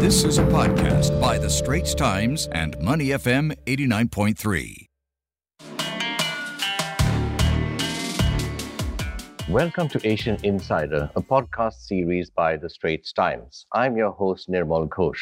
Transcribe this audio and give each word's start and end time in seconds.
This 0.00 0.24
is 0.24 0.38
a 0.38 0.44
podcast 0.44 1.20
by 1.20 1.36
The 1.36 1.50
Straits 1.50 1.94
Times 1.94 2.48
and 2.52 2.74
Money 2.80 3.08
FM 3.08 3.54
89.3. 3.66 4.86
Welcome 9.50 9.88
to 9.90 10.00
Asian 10.02 10.38
Insider, 10.42 11.10
a 11.14 11.20
podcast 11.20 11.82
series 11.82 12.30
by 12.30 12.56
The 12.56 12.70
Straits 12.70 13.12
Times. 13.12 13.66
I'm 13.74 13.98
your 13.98 14.12
host, 14.12 14.48
Nirmal 14.48 14.88
Ghosh. 14.88 15.20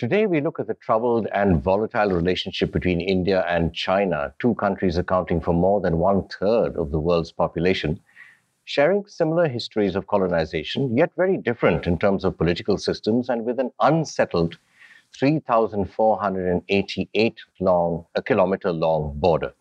Today, 0.00 0.26
we 0.26 0.40
look 0.40 0.58
at 0.58 0.66
the 0.66 0.74
troubled 0.74 1.28
and 1.32 1.62
volatile 1.62 2.10
relationship 2.10 2.72
between 2.72 3.00
India 3.00 3.44
and 3.46 3.72
China, 3.72 4.34
two 4.40 4.56
countries 4.56 4.98
accounting 4.98 5.40
for 5.40 5.54
more 5.54 5.80
than 5.80 5.98
one 5.98 6.26
third 6.26 6.74
of 6.76 6.90
the 6.90 6.98
world's 6.98 7.30
population, 7.30 8.00
sharing 8.72 9.04
similar 9.06 9.48
histories 9.48 9.94
of 9.94 10.06
colonization, 10.06 10.96
yet 10.96 11.10
very 11.14 11.36
different 11.36 11.86
in 11.86 11.98
terms 11.98 12.24
of 12.24 12.38
political 12.38 12.78
systems 12.78 13.28
and 13.28 13.44
with 13.44 13.60
an 13.60 13.70
unsettled 13.80 14.56
3,488 15.14 17.34
long, 17.60 18.06
a 18.14 18.22
kilometer 18.22 18.72
long 18.72 19.12
border. 19.16 19.52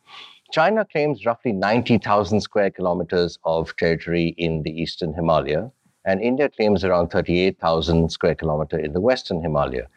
China 0.54 0.86
claims 0.86 1.26
roughly 1.26 1.52
90,000 1.52 2.40
square 2.40 2.72
kilometers 2.72 3.38
of 3.44 3.76
territory 3.76 4.34
in 4.38 4.64
the 4.64 4.72
eastern 4.72 5.14
Himalaya, 5.14 5.70
and 6.06 6.22
India 6.22 6.48
claims 6.48 6.86
around 6.86 7.10
38,000 7.10 8.10
square 8.10 8.36
kilometer 8.36 8.80
in 8.80 8.94
the 8.94 9.02
western 9.02 9.42
Himalaya. 9.42 9.90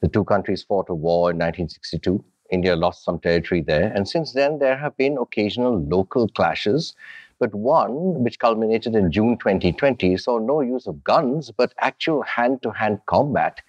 The 0.00 0.08
two 0.08 0.24
countries 0.24 0.64
fought 0.64 0.88
a 0.88 0.96
war 0.96 1.30
in 1.30 1.36
1962. 1.36 2.24
India 2.50 2.74
lost 2.74 3.04
some 3.04 3.20
territory 3.20 3.62
there, 3.62 3.92
and 3.94 4.08
since 4.08 4.32
then 4.32 4.58
there 4.58 4.76
have 4.76 4.96
been 4.96 5.16
occasional 5.16 5.80
local 5.80 6.26
clashes. 6.28 6.96
But 7.38 7.54
one, 7.54 8.24
which 8.24 8.38
culminated 8.38 8.96
in 8.96 9.12
June 9.12 9.38
2020, 9.38 10.16
saw 10.16 10.38
no 10.38 10.60
use 10.60 10.86
of 10.86 11.04
guns, 11.04 11.50
but 11.50 11.72
actual 11.78 12.22
hand 12.22 12.62
to 12.62 12.70
hand 12.70 13.00
combat, 13.06 13.60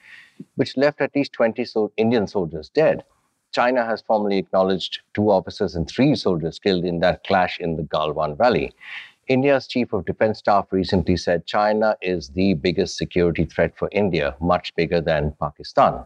which 0.56 0.76
left 0.76 1.02
at 1.02 1.16
least 1.16 1.34
20 1.34 1.64
so- 1.66 1.92
Indian 1.98 2.26
soldiers 2.28 2.70
dead. 2.70 3.04
China 3.52 3.86
has 3.86 4.02
formally 4.02 4.38
acknowledged 4.38 5.00
two 5.14 5.32
officers 5.32 5.76
and 5.76 5.88
three 5.88 6.16
soldiers 6.16 6.60
killed 6.60 6.86
in 6.86 7.00
that 7.00 7.24
clash 7.24 7.60
in 7.60 7.76
the 7.78 7.84
Galwan 7.84 8.38
Valley. 8.38 8.72
India's 9.28 9.68
chief 9.68 9.94
of 9.94 10.06
defense 10.06 10.40
staff 10.40 10.68
recently 10.72 11.16
said 11.16 11.46
China 11.46 11.96
is 12.02 12.30
the 12.30 12.56
biggest 12.56 12.98
security 12.98 13.46
threat 13.46 13.76
for 13.78 13.88
India, 13.92 14.36
much 14.42 14.74
bigger 14.76 15.02
than 15.02 15.36
Pakistan. 15.40 16.04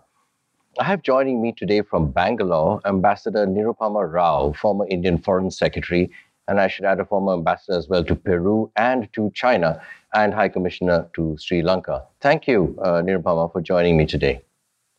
I 0.79 0.83
have 0.83 1.03
joining 1.03 1.41
me 1.41 1.53
today 1.53 1.81
from 1.81 2.11
Bangalore 2.11 2.81
Ambassador 2.85 3.45
Nirupama 3.45 4.11
Rao, 4.11 4.53
former 4.53 4.87
Indian 4.87 5.17
Foreign 5.17 5.51
Secretary, 5.51 6.11
and 6.47 6.59
I 6.59 6.67
should 6.67 6.85
add 6.85 6.99
a 6.99 7.05
former 7.05 7.33
ambassador 7.33 7.77
as 7.77 7.87
well 7.87 8.03
to 8.03 8.15
Peru 8.15 8.71
and 8.75 9.11
to 9.13 9.31
China, 9.33 9.81
and 10.13 10.33
High 10.33 10.49
Commissioner 10.49 11.09
to 11.15 11.35
Sri 11.39 11.61
Lanka. 11.61 12.03
Thank 12.21 12.47
you, 12.47 12.77
uh, 12.81 13.01
Nirupama, 13.01 13.51
for 13.51 13.61
joining 13.61 13.97
me 13.97 14.05
today. 14.05 14.41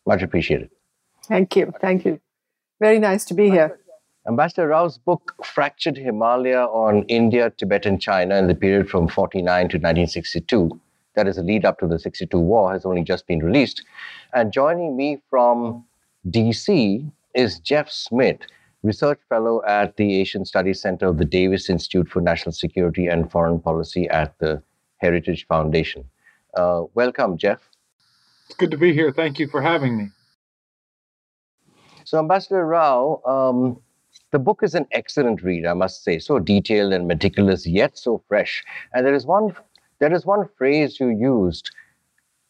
Much 0.05 0.21
appreciated. 0.21 0.69
Thank 1.23 1.55
you. 1.55 1.73
Thank 1.79 2.05
you. 2.05 2.19
Very 2.79 2.99
nice 2.99 3.25
to 3.25 3.33
be 3.33 3.49
here. 3.49 3.79
Ambassador 4.27 4.67
Rao's 4.67 4.97
book, 4.97 5.35
Fractured 5.43 5.97
Himalaya 5.97 6.65
on 6.65 7.03
India, 7.03 7.51
Tibet, 7.51 7.85
and 7.85 8.01
China 8.01 8.35
in 8.37 8.47
the 8.47 8.55
period 8.55 8.89
from 8.89 9.07
49 9.07 9.45
to 9.69 9.77
1962, 9.77 10.79
that 11.15 11.27
is 11.27 11.37
a 11.37 11.43
lead 11.43 11.63
up 11.63 11.79
to 11.79 11.87
the 11.87 11.99
62 11.99 12.39
war, 12.39 12.73
has 12.73 12.85
only 12.85 13.03
just 13.03 13.27
been 13.27 13.39
released. 13.39 13.85
And 14.33 14.51
joining 14.51 14.97
me 14.97 15.21
from 15.29 15.85
DC 16.27 17.09
is 17.35 17.59
Jeff 17.59 17.89
Smith, 17.91 18.39
research 18.85 19.19
fellow 19.27 19.63
at 19.65 19.97
the 19.97 20.21
Asian 20.21 20.45
Studies 20.45 20.79
Center 20.79 21.07
of 21.07 21.17
the 21.17 21.25
Davis 21.25 21.69
Institute 21.69 22.07
for 22.07 22.21
National 22.21 22.51
Security 22.51 23.07
and 23.07 23.31
Foreign 23.31 23.59
Policy 23.59 24.07
at 24.09 24.37
the 24.37 24.61
Heritage 24.97 25.47
Foundation. 25.47 26.05
Uh, 26.55 26.83
welcome, 26.93 27.37
Jeff. 27.37 27.59
It's 28.45 28.55
good 28.55 28.71
to 28.71 28.77
be 28.77 28.93
here. 28.93 29.11
Thank 29.11 29.39
you 29.39 29.47
for 29.47 29.61
having 29.61 29.97
me. 29.97 30.09
So, 32.03 32.19
Ambassador 32.19 32.65
Rao, 32.65 33.21
um, 33.25 33.81
the 34.31 34.37
book 34.37 34.61
is 34.61 34.75
an 34.75 34.85
excellent 34.91 35.41
read, 35.41 35.65
I 35.65 35.73
must 35.73 36.03
say, 36.03 36.19
so 36.19 36.37
detailed 36.37 36.93
and 36.93 37.07
meticulous, 37.07 37.65
yet 37.65 37.97
so 37.97 38.23
fresh. 38.27 38.63
And 38.93 39.05
there 39.05 39.15
is 39.15 39.25
one, 39.25 39.55
there 39.99 40.13
is 40.13 40.25
one 40.25 40.47
phrase 40.57 40.99
you 40.99 41.09
used. 41.09 41.71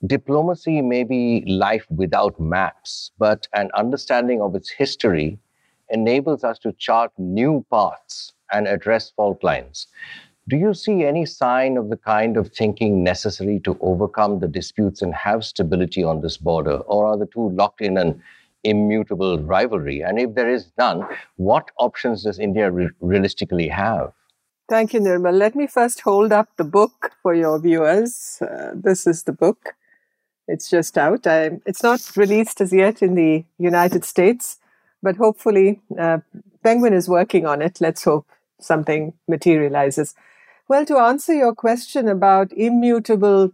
Diplomacy 0.06 0.82
may 0.82 1.06
be 1.06 1.46
life 1.48 1.86
without 1.90 2.38
maps, 2.40 3.12
but 3.18 3.48
an 3.54 3.72
understanding 3.74 4.42
of 4.42 4.54
its 4.54 4.70
history 4.70 5.40
enables 5.90 6.44
us 6.44 6.60
to 6.60 6.72
chart 6.74 7.12
new 7.18 7.66
paths 7.72 8.34
and 8.52 8.68
address 8.68 9.12
fault 9.12 9.44
lines. 9.44 9.88
Do 10.48 10.58
you 10.58 10.74
see 10.76 11.04
any 11.04 11.26
sign 11.26 11.76
of 11.76 11.90
the 11.90 11.98
kind 11.98 12.38
of 12.38 12.52
thinking 12.54 13.04
necessary 13.04 13.60
to 13.62 13.78
overcome 13.82 14.40
the 14.40 14.48
disputes 14.48 15.02
and 15.02 15.14
have 15.16 15.44
stability 15.44 16.04
on 16.04 16.22
this 16.22 16.38
border, 16.38 16.78
or 16.78 17.08
are 17.08 17.18
the 17.18 17.26
two 17.26 17.50
locked 17.50 17.82
in 17.82 17.98
an 17.98 18.22
immutable 18.64 19.40
rivalry? 19.40 20.02
And 20.02 20.20
if 20.20 20.36
there 20.36 20.50
is 20.50 20.72
none, 20.78 21.04
what 21.38 21.72
options 21.80 22.24
does 22.24 22.38
India 22.38 22.70
re- 22.70 22.90
realistically 23.00 23.68
have? 23.70 24.12
Thank 24.70 24.94
you, 24.94 25.00
Nirmal. 25.00 25.38
Let 25.38 25.56
me 25.56 25.68
first 25.68 26.02
hold 26.02 26.32
up 26.32 26.50
the 26.58 26.64
book 26.64 27.12
for 27.22 27.34
your 27.34 27.60
viewers. 27.60 28.40
Uh, 28.42 28.72
this 28.74 29.06
is 29.08 29.24
the 29.24 29.32
book. 29.32 29.76
It's 30.48 30.70
just 30.70 30.98
out. 30.98 31.26
I, 31.26 31.60
it's 31.66 31.82
not 31.82 32.16
released 32.16 32.62
as 32.62 32.72
yet 32.72 33.02
in 33.02 33.16
the 33.16 33.46
United 33.58 34.06
States, 34.06 34.58
but 35.06 35.18
hopefully, 35.18 35.80
uh, 36.00 36.18
Penguin 36.64 36.94
is 36.94 37.08
working 37.08 37.46
on 37.46 37.62
it. 37.62 37.80
Let's 37.80 38.04
hope 38.04 38.26
something 38.60 39.14
materializes. 39.28 40.16
Well, 40.68 40.86
to 40.88 40.98
answer 40.98 41.34
your 41.34 41.54
question 41.54 42.10
about 42.10 42.52
immutable 42.52 43.52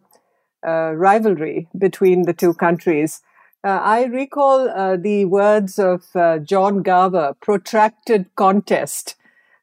uh, 0.66 0.94
rivalry 0.96 1.68
between 1.78 2.24
the 2.24 2.34
two 2.34 2.54
countries, 2.54 3.22
uh, 3.66 3.80
I 3.98 4.06
recall 4.06 4.70
uh, 4.70 4.96
the 4.96 5.26
words 5.26 5.78
of 5.78 6.16
uh, 6.16 6.40
John 6.40 6.84
Garver, 6.84 7.36
protracted 7.42 8.34
contest. 8.36 9.16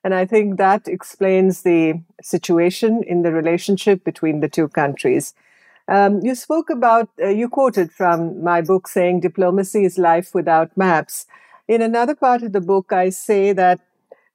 And 0.04 0.12
I 0.14 0.26
think 0.26 0.58
that 0.58 0.86
explains 0.86 1.62
the 1.62 2.02
situation 2.22 3.02
in 3.02 3.22
the 3.22 3.32
relationship 3.32 4.04
between 4.04 4.40
the 4.40 4.48
two 4.48 4.68
countries. 4.68 5.34
Um, 5.88 6.20
you 6.22 6.34
spoke 6.34 6.68
about, 6.68 7.08
uh, 7.20 7.28
you 7.28 7.48
quoted 7.48 7.90
from 7.90 8.44
my 8.44 8.60
book 8.60 8.88
saying 8.88 9.20
diplomacy 9.20 9.86
is 9.86 9.96
life 9.96 10.34
without 10.34 10.76
maps. 10.76 11.26
In 11.68 11.82
another 11.82 12.14
part 12.14 12.42
of 12.42 12.52
the 12.52 12.62
book, 12.62 12.92
I 12.94 13.10
say 13.10 13.52
that 13.52 13.80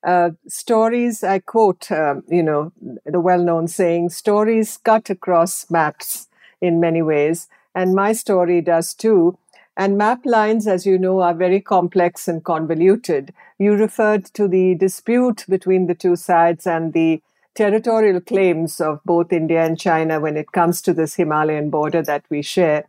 uh, 0.03 0.31
stories, 0.47 1.23
I 1.23 1.39
quote, 1.39 1.91
um, 1.91 2.23
you 2.27 2.44
know, 2.44 2.71
the 3.05 3.19
well 3.19 3.44
known 3.44 3.67
saying, 3.67 4.09
stories 4.09 4.77
cut 4.77 5.09
across 5.09 5.69
maps 5.71 6.27
in 6.61 6.79
many 6.79 7.01
ways. 7.01 7.47
And 7.73 7.95
my 7.95 8.13
story 8.13 8.61
does 8.61 8.94
too. 8.94 9.39
And 9.75 9.97
map 9.97 10.23
lines, 10.25 10.67
as 10.67 10.85
you 10.85 10.99
know, 10.99 11.21
are 11.21 11.33
very 11.33 11.59
complex 11.59 12.27
and 12.27 12.44
convoluted. 12.44 13.33
You 13.57 13.73
referred 13.73 14.25
to 14.35 14.47
the 14.47 14.75
dispute 14.75 15.45
between 15.50 15.88
the 15.88 15.95
two 15.95 16.15
sides 16.15 16.67
and 16.67 16.94
the 16.94 17.23
territorial 17.55 18.21
claims 18.21 18.79
of 18.79 19.00
both 19.03 19.33
India 19.33 19.65
and 19.65 19.79
China 19.79 20.19
when 20.19 20.38
it 20.38 20.51
comes 20.51 20.83
to 20.83 20.94
this 20.94 21.15
Himalayan 21.15 21.71
border 21.71 22.03
that 22.03 22.25
we 22.29 22.44
share. 22.44 22.85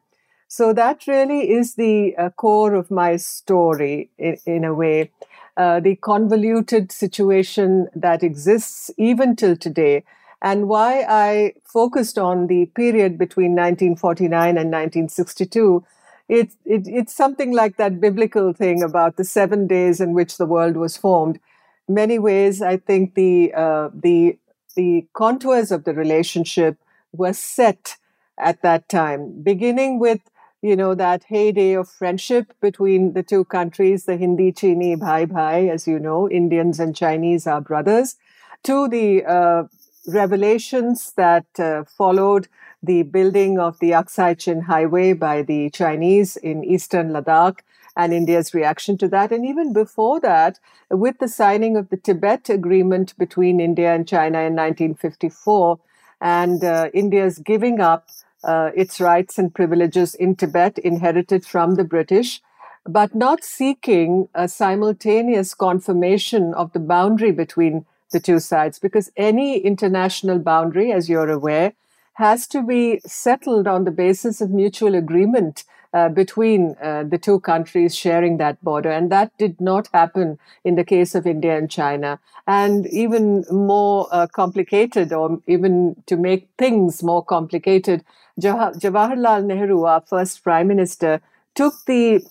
So 0.56 0.72
that 0.72 1.08
really 1.08 1.50
is 1.50 1.74
the 1.74 2.14
uh, 2.16 2.30
core 2.30 2.74
of 2.74 2.88
my 2.88 3.16
story 3.16 4.10
in, 4.18 4.36
in 4.46 4.62
a 4.62 4.72
way. 4.72 5.10
Uh, 5.56 5.80
the 5.80 5.96
convoluted 5.96 6.92
situation 6.92 7.88
that 7.96 8.22
exists 8.22 8.88
even 8.96 9.34
till 9.34 9.56
today, 9.56 10.04
and 10.40 10.68
why 10.68 11.04
I 11.08 11.54
focused 11.64 12.18
on 12.18 12.46
the 12.46 12.66
period 12.66 13.18
between 13.18 13.56
1949 13.56 14.50
and 14.50 14.70
1962. 14.70 15.84
It, 16.28 16.52
it, 16.64 16.86
it's 16.86 17.12
something 17.12 17.50
like 17.50 17.76
that 17.78 18.00
biblical 18.00 18.52
thing 18.52 18.80
about 18.80 19.16
the 19.16 19.24
seven 19.24 19.66
days 19.66 20.00
in 20.00 20.12
which 20.12 20.36
the 20.36 20.46
world 20.46 20.76
was 20.76 20.96
formed. 20.96 21.40
Many 21.88 22.20
ways, 22.20 22.62
I 22.62 22.76
think 22.76 23.14
the 23.14 23.52
uh, 23.54 23.88
the 23.92 24.38
the 24.76 25.04
contours 25.14 25.72
of 25.72 25.82
the 25.82 25.94
relationship 25.94 26.76
were 27.12 27.32
set 27.32 27.96
at 28.38 28.62
that 28.62 28.88
time, 28.88 29.42
beginning 29.42 29.98
with 29.98 30.20
you 30.64 30.74
know 30.74 30.94
that 30.94 31.24
heyday 31.24 31.74
of 31.74 31.90
friendship 31.90 32.54
between 32.62 33.12
the 33.12 33.22
two 33.22 33.44
countries, 33.44 34.06
the 34.06 34.16
Hindi 34.16 34.50
Chini 34.50 34.94
Bhai 34.94 35.26
Bhai, 35.26 35.68
as 35.68 35.86
you 35.86 35.98
know, 35.98 36.30
Indians 36.30 36.80
and 36.80 36.96
Chinese 36.96 37.46
are 37.46 37.60
brothers, 37.60 38.16
to 38.62 38.88
the 38.88 39.26
uh, 39.26 39.64
revelations 40.06 41.12
that 41.18 41.44
uh, 41.58 41.84
followed 41.84 42.48
the 42.82 43.02
building 43.02 43.58
of 43.58 43.78
the 43.78 43.90
Aksai 43.90 44.38
Chin 44.38 44.62
Highway 44.62 45.12
by 45.12 45.42
the 45.42 45.68
Chinese 45.68 46.36
in 46.38 46.64
eastern 46.64 47.10
Ladakh 47.10 47.58
and 47.94 48.14
India's 48.14 48.54
reaction 48.54 48.96
to 48.98 49.08
that. 49.08 49.32
And 49.32 49.44
even 49.44 49.74
before 49.74 50.18
that, 50.20 50.58
with 50.90 51.18
the 51.18 51.28
signing 51.28 51.76
of 51.76 51.90
the 51.90 51.98
Tibet 51.98 52.48
Agreement 52.48 53.14
between 53.18 53.60
India 53.60 53.94
and 53.94 54.08
China 54.08 54.38
in 54.38 54.56
1954, 54.56 55.78
and 56.22 56.64
uh, 56.64 56.88
India's 56.94 57.38
giving 57.38 57.80
up 57.80 58.08
uh, 58.44 58.70
its 58.74 59.00
rights 59.00 59.38
and 59.38 59.54
privileges 59.54 60.14
in 60.14 60.36
Tibet 60.36 60.78
inherited 60.78 61.44
from 61.44 61.74
the 61.74 61.84
British, 61.84 62.40
but 62.86 63.14
not 63.14 63.42
seeking 63.42 64.28
a 64.34 64.46
simultaneous 64.46 65.54
confirmation 65.54 66.54
of 66.54 66.72
the 66.72 66.80
boundary 66.80 67.32
between 67.32 67.86
the 68.12 68.20
two 68.20 68.38
sides, 68.38 68.78
because 68.78 69.10
any 69.16 69.58
international 69.58 70.38
boundary, 70.38 70.92
as 70.92 71.08
you're 71.08 71.30
aware, 71.30 71.72
has 72.14 72.46
to 72.46 72.62
be 72.62 73.00
settled 73.04 73.66
on 73.66 73.84
the 73.84 73.90
basis 73.90 74.40
of 74.40 74.50
mutual 74.50 74.94
agreement 74.94 75.64
uh, 75.92 76.08
between 76.08 76.76
uh, 76.82 77.04
the 77.04 77.18
two 77.18 77.40
countries 77.40 77.96
sharing 77.96 78.36
that 78.36 78.62
border. 78.62 78.90
And 78.90 79.10
that 79.10 79.36
did 79.38 79.60
not 79.60 79.88
happen 79.92 80.38
in 80.64 80.74
the 80.74 80.84
case 80.84 81.14
of 81.14 81.26
India 81.26 81.56
and 81.56 81.70
China. 81.70 82.20
And 82.46 82.86
even 82.88 83.44
more 83.50 84.08
uh, 84.12 84.26
complicated, 84.26 85.12
or 85.12 85.40
even 85.46 85.96
to 86.06 86.16
make 86.16 86.48
things 86.58 87.02
more 87.02 87.24
complicated, 87.24 88.04
Jawaharlal 88.40 89.44
Nehru, 89.44 89.84
our 89.84 90.00
first 90.00 90.42
prime 90.42 90.68
minister, 90.68 91.20
took 91.54 91.74
the 91.86 92.24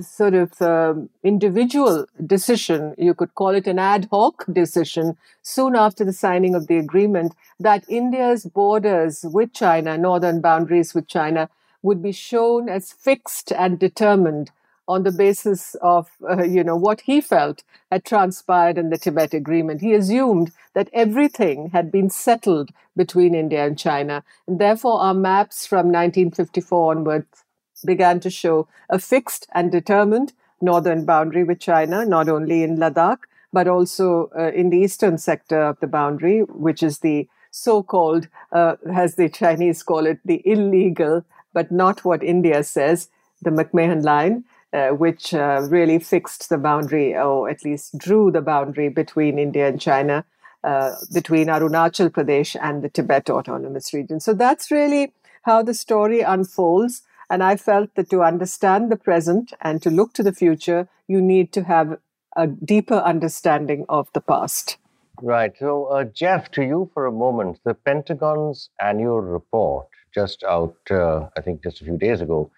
sort 0.00 0.34
of 0.34 0.60
um, 0.62 1.08
individual 1.24 2.06
decision, 2.24 2.94
you 2.98 3.14
could 3.14 3.34
call 3.34 3.50
it 3.50 3.66
an 3.66 3.78
ad 3.78 4.06
hoc 4.12 4.44
decision, 4.52 5.16
soon 5.42 5.74
after 5.74 6.04
the 6.04 6.12
signing 6.12 6.54
of 6.54 6.68
the 6.68 6.76
agreement, 6.76 7.34
that 7.58 7.84
India's 7.88 8.44
borders 8.44 9.24
with 9.24 9.52
China, 9.52 9.98
northern 9.98 10.40
boundaries 10.40 10.94
with 10.94 11.08
China, 11.08 11.48
would 11.82 12.02
be 12.02 12.12
shown 12.12 12.68
as 12.68 12.92
fixed 12.92 13.50
and 13.52 13.78
determined 13.78 14.50
on 14.88 15.02
the 15.02 15.12
basis 15.12 15.76
of 15.76 16.10
uh, 16.28 16.42
you 16.42 16.64
know 16.64 16.76
what 16.76 17.02
he 17.02 17.20
felt 17.20 17.62
had 17.92 18.04
transpired 18.04 18.78
in 18.78 18.90
the 18.90 18.98
Tibet 18.98 19.34
agreement. 19.34 19.80
He 19.80 19.94
assumed 19.94 20.50
that 20.74 20.88
everything 20.92 21.70
had 21.70 21.92
been 21.92 22.10
settled 22.10 22.70
between 22.96 23.34
India 23.34 23.64
and 23.64 23.78
China 23.78 24.24
and 24.46 24.58
therefore 24.58 25.00
our 25.00 25.14
maps 25.14 25.66
from 25.66 25.86
1954 25.86 26.96
onwards 26.96 27.44
began 27.84 28.18
to 28.20 28.30
show 28.30 28.66
a 28.88 28.98
fixed 28.98 29.46
and 29.54 29.70
determined 29.70 30.32
northern 30.60 31.04
boundary 31.04 31.44
with 31.44 31.60
China 31.60 32.04
not 32.04 32.28
only 32.28 32.62
in 32.64 32.78
Ladakh 32.78 33.20
but 33.52 33.68
also 33.68 34.30
uh, 34.36 34.50
in 34.52 34.70
the 34.70 34.78
eastern 34.78 35.16
sector 35.16 35.62
of 35.62 35.78
the 35.80 35.86
boundary 35.86 36.40
which 36.40 36.82
is 36.82 36.98
the 36.98 37.28
so-called 37.50 38.26
uh, 38.52 38.74
as 38.92 39.14
the 39.14 39.28
Chinese 39.28 39.82
call 39.82 40.06
it 40.06 40.18
the 40.24 40.42
illegal 40.44 41.24
but 41.52 41.70
not 41.72 42.04
what 42.04 42.22
India 42.22 42.62
says, 42.62 43.08
the 43.42 43.50
McMahon 43.50 44.04
line, 44.04 44.44
uh, 44.72 44.88
which 44.88 45.34
uh, 45.34 45.66
really 45.70 45.98
fixed 45.98 46.48
the 46.48 46.58
boundary, 46.58 47.16
or 47.16 47.48
at 47.48 47.64
least 47.64 47.96
drew 47.98 48.30
the 48.30 48.42
boundary 48.42 48.88
between 48.88 49.38
India 49.38 49.68
and 49.68 49.80
China, 49.80 50.24
uh, 50.64 50.94
between 51.12 51.48
Arunachal 51.48 52.10
Pradesh 52.10 52.56
and 52.60 52.82
the 52.82 52.88
Tibet 52.88 53.30
Autonomous 53.30 53.94
Region. 53.94 54.20
So 54.20 54.34
that's 54.34 54.70
really 54.70 55.12
how 55.42 55.62
the 55.62 55.74
story 55.74 56.20
unfolds. 56.20 57.02
And 57.30 57.42
I 57.42 57.56
felt 57.56 57.94
that 57.94 58.10
to 58.10 58.22
understand 58.22 58.90
the 58.90 58.96
present 58.96 59.52
and 59.60 59.82
to 59.82 59.90
look 59.90 60.12
to 60.14 60.22
the 60.22 60.32
future, 60.32 60.88
you 61.06 61.20
need 61.20 61.52
to 61.52 61.64
have 61.64 61.98
a 62.36 62.46
deeper 62.46 62.96
understanding 62.96 63.84
of 63.88 64.08
the 64.12 64.20
past. 64.20 64.78
Right. 65.20 65.52
So, 65.58 65.86
uh, 65.86 66.04
Jeff, 66.04 66.50
to 66.52 66.62
you 66.62 66.90
for 66.94 67.06
a 67.06 67.12
moment, 67.12 67.58
the 67.64 67.74
Pentagon's 67.74 68.70
annual 68.80 69.20
report 69.20 69.88
just 70.14 70.44
out, 70.44 70.76
uh, 70.90 71.28
I 71.36 71.40
think, 71.40 71.62
just 71.62 71.80
a 71.80 71.84
few 71.84 71.98
days 71.98 72.20
ago, 72.20 72.50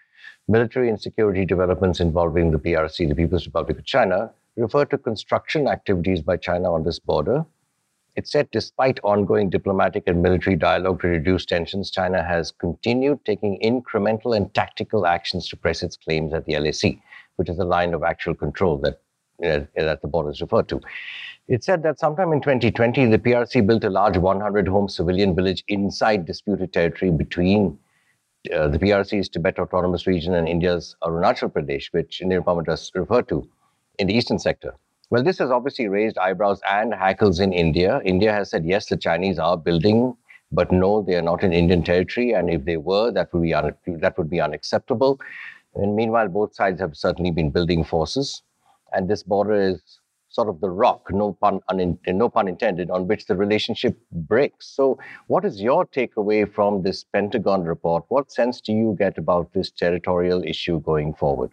military 0.51 0.89
and 0.89 1.01
security 1.01 1.45
developments 1.47 2.01
involving 2.01 2.51
the 2.51 2.59
PRC, 2.59 3.09
the 3.09 3.15
People's 3.15 3.47
Republic 3.47 3.79
of 3.79 3.85
China, 3.85 4.31
refer 4.57 4.85
to 4.85 4.99
construction 4.99 5.69
activities 5.69 6.21
by 6.21 6.37
China 6.37 6.73
on 6.73 6.83
this 6.83 6.99
border. 6.99 7.47
It 8.17 8.27
said, 8.27 8.51
despite 8.51 8.99
ongoing 9.05 9.49
diplomatic 9.49 10.03
and 10.09 10.21
military 10.21 10.57
dialogue 10.57 11.01
to 11.03 11.07
reduce 11.07 11.47
tensions, 11.47 11.91
China 11.93 12.23
has 12.25 12.51
continued 12.51 13.25
taking 13.25 13.61
incremental 13.63 14.37
and 14.37 14.53
tactical 14.53 15.07
actions 15.07 15.49
to 15.49 15.57
press 15.57 15.85
its 15.85 15.97
claims 15.97 16.35
at 16.35 16.45
the 16.47 16.59
LAC, 16.59 16.99
which 17.37 17.49
is 17.49 17.57
the 17.57 17.65
line 17.65 17.95
of 17.95 18.03
actual 18.03 18.35
control 18.35 18.77
that, 18.79 19.01
uh, 19.45 19.65
that 19.77 20.03
the 20.03 20.09
border 20.09 20.31
is 20.31 20.41
referred 20.41 20.69
to. 20.69 20.81
It 21.47 21.63
said 21.63 21.85
that 21.85 22.01
sometime 22.01 22.33
in 22.33 22.41
2020, 22.41 23.07
the 23.07 23.19
PRC 23.19 23.65
built 23.65 23.85
a 23.85 23.91
large 23.91 24.17
100 24.17 24.67
home 24.67 24.89
civilian 24.89 25.37
village 25.37 25.63
inside 25.69 26.27
disputed 26.27 26.73
territory 26.73 27.13
between 27.13 27.79
uh, 28.55 28.69
the 28.69 28.79
PRC's 28.79 29.29
Tibet 29.29 29.59
Autonomous 29.59 30.07
Region 30.07 30.35
and 30.35 30.49
India's 30.49 30.97
Arunachal 31.03 31.53
Pradesh, 31.53 31.93
which 31.93 32.21
Indian 32.21 32.43
has 32.67 32.91
referred 32.95 33.29
to 33.29 33.49
in 33.99 34.07
the 34.07 34.15
eastern 34.15 34.39
sector. 34.39 34.75
Well, 35.11 35.23
this 35.23 35.39
has 35.39 35.51
obviously 35.51 35.89
raised 35.89 36.17
eyebrows 36.19 36.61
and 36.71 36.95
hackles 36.95 37.41
in 37.41 37.53
India. 37.53 38.01
India 38.05 38.33
has 38.33 38.51
said, 38.51 38.65
yes, 38.65 38.87
the 38.87 38.97
Chinese 38.97 39.39
are 39.39 39.57
building, 39.57 40.17
but 40.53 40.73
no, 40.73 41.03
they 41.03 41.17
are 41.17 41.23
not 41.23 41.43
in 41.43 41.53
Indian 41.53 41.83
territory. 41.83 42.33
And 42.33 42.49
if 42.49 42.65
they 42.65 42.77
were, 42.77 43.11
that 43.11 43.33
would 43.33 43.43
be, 43.43 43.53
un- 43.53 43.75
that 43.87 44.17
would 44.17 44.31
be 44.31 44.41
unacceptable. 44.41 45.21
And 45.75 45.95
meanwhile, 45.95 46.29
both 46.29 46.55
sides 46.55 46.81
have 46.81 46.97
certainly 46.97 47.31
been 47.31 47.51
building 47.51 47.85
forces. 47.85 48.43
And 48.93 49.09
this 49.09 49.23
border 49.23 49.55
is 49.55 50.00
sort 50.31 50.49
of 50.49 50.61
the 50.61 50.71
rock, 50.71 51.09
no 51.11 51.33
pun, 51.33 51.61
un, 51.69 51.99
no 52.07 52.29
pun 52.29 52.49
intended, 52.49 52.89
on 52.89 53.09
which 53.09 53.27
the 53.27 53.37
relationship 53.37 53.99
breaks. 54.13 54.69
So, 54.69 54.99
what 55.27 55.45
is 55.45 55.61
your 55.61 55.85
takeaway 55.87 56.51
from 56.51 56.83
this 56.83 57.05
Pentagon 57.05 57.65
report? 57.65 58.05
What 58.09 58.31
sense 58.31 58.61
do 58.61 58.73
you 58.73 58.97
get 58.99 59.19
about 59.19 59.53
this 59.53 59.71
territorial 59.71 60.43
issue 60.45 60.81
going 60.81 61.15
forward? 61.15 61.53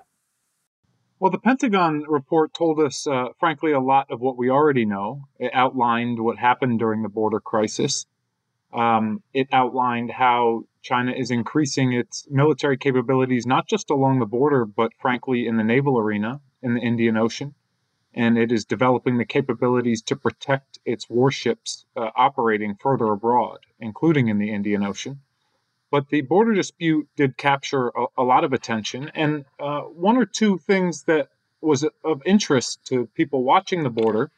Well, 1.20 1.32
the 1.32 1.40
Pentagon 1.40 2.04
report 2.08 2.54
told 2.54 2.80
us, 2.80 3.08
uh, 3.08 3.30
frankly, 3.40 3.72
a 3.72 3.80
lot 3.80 4.12
of 4.12 4.22
what 4.22 4.38
we 4.38 4.52
already 4.52 4.86
know. 4.86 5.24
It 5.40 5.52
outlined 5.54 6.20
what 6.20 6.38
happened 6.38 6.78
during 6.78 7.02
the 7.02 7.10
border 7.10 7.40
crisis. 7.40 8.06
Um, 8.72 9.24
it 9.34 9.48
outlined 9.52 10.12
how 10.12 10.66
China 10.84 11.14
is 11.18 11.32
increasing 11.32 11.94
its 11.94 12.28
military 12.30 12.78
capabilities, 12.78 13.48
not 13.48 13.68
just 13.68 13.90
along 13.90 14.20
the 14.20 14.28
border, 14.28 14.66
but 14.66 14.92
frankly 15.02 15.48
in 15.48 15.58
the 15.58 15.64
naval 15.64 15.98
arena 15.98 16.42
in 16.62 16.76
the 16.76 16.82
Indian 16.82 17.18
Ocean 17.18 17.56
and 18.18 18.36
it 18.36 18.52
is 18.52 18.66
developing 18.66 19.20
the 19.20 19.26
capabilities 19.26 20.02
to 20.02 20.16
protect 20.16 20.80
its 20.86 21.08
warships 21.08 21.86
uh, 21.96 22.10
operating 22.16 22.74
further 22.76 23.12
abroad, 23.12 23.60
including 23.80 24.28
in 24.28 24.40
the 24.40 24.50
Indian 24.50 24.84
Ocean. 24.84 25.22
But 25.92 26.10
the 26.10 26.22
border 26.22 26.56
dispute 26.56 27.08
did 27.16 27.38
capture 27.38 27.90
a, 27.90 28.08
a 28.18 28.24
lot 28.24 28.44
of 28.44 28.54
attention, 28.54 29.12
and 29.14 29.46
uh, 29.60 29.82
one 29.82 30.18
or 30.18 30.26
two 30.26 30.58
things 30.58 31.04
that 31.04 31.30
was 31.62 31.86
of 32.04 32.24
interest 32.26 32.84
to 32.86 33.06
people 33.14 33.44
watching 33.44 33.84
the 33.84 33.90
border 33.92 34.32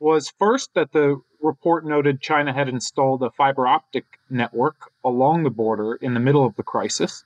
was 0.00 0.32
first 0.38 0.72
that 0.74 0.92
the 0.92 1.20
report 1.42 1.84
noted 1.84 2.22
China 2.22 2.54
had 2.54 2.70
installed 2.70 3.22
a 3.22 3.30
fiber 3.30 3.66
optic 3.66 4.18
network 4.30 4.90
along 5.04 5.42
the 5.42 5.50
border 5.50 5.94
in 5.96 6.14
the 6.14 6.20
middle 6.20 6.44
of 6.44 6.56
the 6.56 6.62
crisis. 6.62 7.24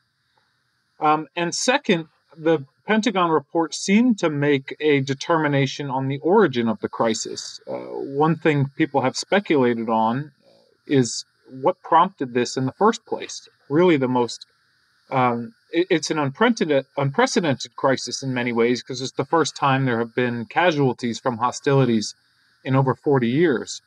Um, 0.99 1.29
and 1.37 1.55
second, 1.55 2.09
the 2.37 2.65
Pentagon 2.89 3.31
report 3.31 3.75
seemed 3.75 4.19
to 4.19 4.31
make 4.31 4.75
a 4.81 5.01
determination 5.01 5.91
on 5.91 6.09
the 6.09 6.19
origin 6.21 6.69
of 6.71 6.81
the 6.81 6.89
crisis. 6.89 7.61
Uh, 7.69 7.75
one 7.75 8.35
thing 8.35 8.71
people 8.79 9.03
have 9.03 9.15
speculated 9.15 9.91
on 9.91 10.33
is 10.87 11.27
what 11.51 11.83
prompted 11.83 12.33
this 12.33 12.57
in 12.57 12.65
the 12.65 12.73
first 12.73 13.05
place. 13.05 13.47
Really, 13.69 13.99
the 13.99 14.09
most 14.09 14.47
um, 15.11 15.53
it, 15.71 15.87
it's 15.91 16.11
an 16.11 16.19
unprecedented, 16.19 16.87
unprecedented 16.97 17.77
crisis 17.77 18.23
in 18.23 18.33
many 18.33 18.55
ways 18.55 18.83
because 18.83 19.03
it's 19.03 19.13
the 19.13 19.27
first 19.27 19.55
time 19.55 19.85
there 19.85 19.99
have 19.99 20.15
been 20.15 20.47
casualties 20.47 21.19
from 21.19 21.37
hostilities 21.37 22.15
in 22.65 22.75
over 22.75 22.95
40 22.95 23.29
years. 23.29 23.83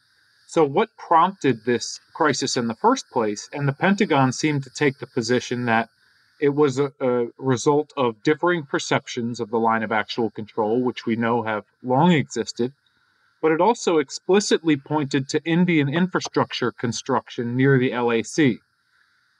So, 0.46 0.64
what 0.64 0.96
prompted 0.96 1.66
this 1.66 2.00
crisis 2.14 2.56
in 2.56 2.68
the 2.68 2.76
first 2.76 3.10
place? 3.10 3.50
And 3.52 3.68
the 3.68 3.74
Pentagon 3.74 4.32
seemed 4.32 4.62
to 4.66 4.70
take 4.70 5.00
the 5.00 5.08
position 5.08 5.66
that 5.66 5.90
it 6.42 6.50
was 6.50 6.80
a, 6.80 6.92
a, 7.00 7.28
result 7.38 7.94
of 7.96 8.22
differing 8.24 8.64
perceptions 8.64 9.40
of 9.40 9.52
the 9.52 9.60
line 9.60 9.84
of 9.84 9.92
actual 9.92 10.32
control, 10.32 10.82
which 10.82 11.06
we 11.06 11.16
know 11.16 11.44
have 11.44 11.66
long 11.84 12.12
existed, 12.12 12.74
but 13.42 13.52
it 13.52 13.62
also 13.62 14.00
explicitly 14.00 14.76
pointed 14.76 15.30
to 15.30 15.44
Indian 15.46 15.88
infrastructure 15.88 16.72
construction 16.72 17.56
near 17.56 17.78
the 17.78 17.92
LAC. 17.96 18.60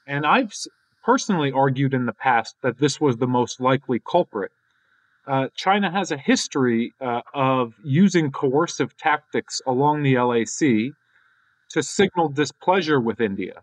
And 0.06 0.24
I've 0.24 0.54
personally 1.02 1.50
argued 1.50 1.92
in 1.92 2.06
the 2.06 2.12
past 2.12 2.56
that 2.62 2.78
this 2.78 3.00
was 3.00 3.16
the 3.16 3.26
most 3.26 3.60
likely 3.60 3.98
culprit. 3.98 4.52
Uh, 5.26 5.48
China 5.54 5.90
has 5.90 6.12
a 6.12 6.16
history 6.16 6.92
uh, 7.00 7.20
of 7.34 7.74
using 7.84 8.30
coercive 8.30 8.96
tactics 8.96 9.60
along 9.66 10.02
the 10.02 10.16
LAC 10.18 10.94
to 11.70 11.82
signal 11.82 12.28
displeasure 12.28 13.00
with 13.00 13.20
India. 13.20 13.62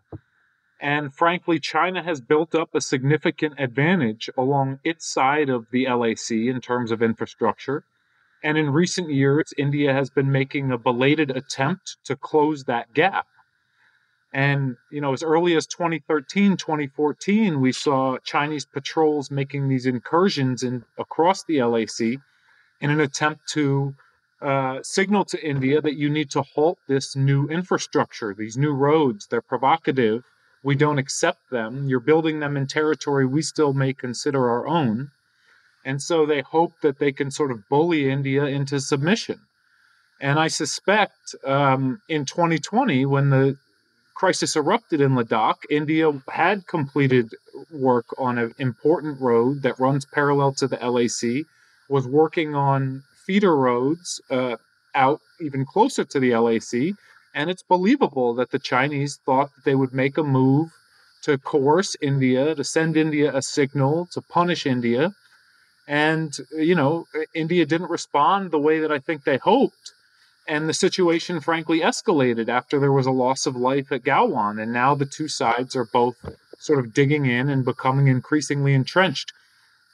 And 0.80 1.14
frankly, 1.14 1.60
China 1.60 2.02
has 2.04 2.22
built 2.22 2.56
up 2.56 2.74
a 2.74 2.82
significant 2.82 3.56
advantage 3.58 4.30
along 4.38 4.80
its 4.84 5.12
side 5.12 5.50
of 5.50 5.68
the 5.72 5.88
LAC 5.90 6.32
in 6.32 6.62
terms 6.62 6.92
of 6.92 7.02
infrastructure. 7.02 7.84
And 8.42 8.58
in 8.58 8.70
recent 8.70 9.10
years, 9.10 9.54
India 9.58 9.92
has 9.92 10.10
been 10.10 10.32
making 10.32 10.72
a 10.72 10.78
belated 10.78 11.32
attempt 11.32 11.98
to 12.06 12.16
close 12.16 12.64
that 12.64 12.94
gap. 12.94 13.28
And, 14.32 14.78
you 14.92 15.02
know, 15.02 15.12
as 15.12 15.24
early 15.24 15.56
as 15.56 15.66
2013, 15.68 16.56
2014, 16.56 17.60
we 17.60 17.72
saw 17.74 18.18
Chinese 18.20 18.66
patrols 18.66 19.32
making 19.32 19.68
these 19.68 19.86
incursions 19.86 20.64
in, 20.64 20.86
across 20.98 21.44
the 21.44 21.62
LAC 21.62 22.20
in 22.80 22.90
an 22.90 23.02
attempt 23.02 23.50
to 23.50 23.96
uh, 24.42 24.80
signal 24.84 25.26
to 25.26 25.46
India 25.46 25.82
that 25.82 25.96
you 25.96 26.10
need 26.10 26.30
to 26.32 26.44
halt 26.44 26.78
this 26.88 27.16
new 27.16 27.48
infrastructure, 27.48 28.34
these 28.34 28.56
new 28.56 28.72
roads. 28.72 29.28
They're 29.28 29.42
provocative 29.42 30.24
we 30.64 30.76
don't 30.76 30.98
accept 30.98 31.50
them. 31.50 31.88
You're 31.88 32.00
building 32.00 32.40
them 32.40 32.58
in 32.58 32.68
territory 32.68 33.26
we 33.26 33.42
still 33.42 33.74
may 33.74 33.94
consider 33.94 34.50
our 34.50 34.68
own. 34.68 35.12
And 35.86 36.02
so 36.02 36.26
they 36.26 36.42
hope 36.42 36.74
that 36.82 37.00
they 37.00 37.12
can 37.12 37.32
sort 37.32 37.52
of 37.52 37.68
bully 37.70 38.10
India 38.10 38.46
into 38.46 38.80
submission. 38.80 39.40
And 40.20 40.38
I 40.38 40.50
suspect 40.50 41.36
um, 41.46 42.02
in 42.10 42.26
2020, 42.26 43.06
when 43.06 43.30
the 43.30 43.58
crisis 44.14 44.58
erupted 44.58 45.00
in 45.00 45.16
Ladakh, 45.16 45.64
India 45.70 46.12
had 46.30 46.68
completed 46.68 47.34
work 47.72 48.06
on 48.18 48.38
an 48.38 48.54
important 48.60 49.22
road 49.22 49.62
that 49.62 49.80
runs 49.80 50.06
parallel 50.06 50.52
to 50.54 50.68
the 50.68 50.76
LAC, 50.76 51.46
was 51.88 52.06
working 52.06 52.54
on 52.54 53.04
feeder 53.26 53.56
roads 53.56 54.20
uh, 54.30 54.58
out 54.94 55.22
even 55.40 55.66
closer 55.66 56.04
to 56.04 56.20
the 56.20 56.36
LAC. 56.36 56.96
And 57.34 57.50
it's 57.50 57.64
believable 57.64 58.34
that 58.36 58.52
the 58.52 58.60
Chinese 58.60 59.20
thought 59.26 59.54
that 59.56 59.66
they 59.66 59.76
would 59.76 59.94
make 59.94 60.18
a 60.18 60.24
move 60.24 60.72
to 61.24 61.38
coerce 61.38 61.96
India, 62.02 62.56
to 62.56 62.64
send 62.64 62.98
India 62.98 63.36
a 63.36 63.42
signal, 63.42 64.08
to 64.14 64.22
punish 64.22 64.66
India. 64.66 65.14
And, 65.88 66.36
you 66.52 66.76
know, 66.76 67.06
India 67.34 67.66
didn't 67.66 67.90
respond 67.90 68.52
the 68.52 68.60
way 68.60 68.80
that 68.80 68.92
I 68.92 69.00
think 69.00 69.24
they 69.24 69.38
hoped. 69.38 69.94
And 70.48 70.68
the 70.68 70.74
situation, 70.74 71.42
frankly, 71.42 71.82
escalated 71.82 72.48
after 72.48 72.80
there 72.80 72.92
was 72.92 73.06
a 73.06 73.12
loss 73.12 73.46
of 73.46 73.56
life 73.56 73.92
at 73.92 74.04
Galwan. 74.04 74.62
And 74.62 74.74
now 74.74 74.96
the 74.96 75.06
two 75.06 75.28
sides 75.28 75.76
are 75.76 75.86
both 75.86 76.16
sort 76.58 76.80
of 76.80 76.94
digging 76.94 77.26
in 77.26 77.50
and 77.50 77.64
becoming 77.64 78.08
increasingly 78.08 78.74
entrenched. 78.74 79.32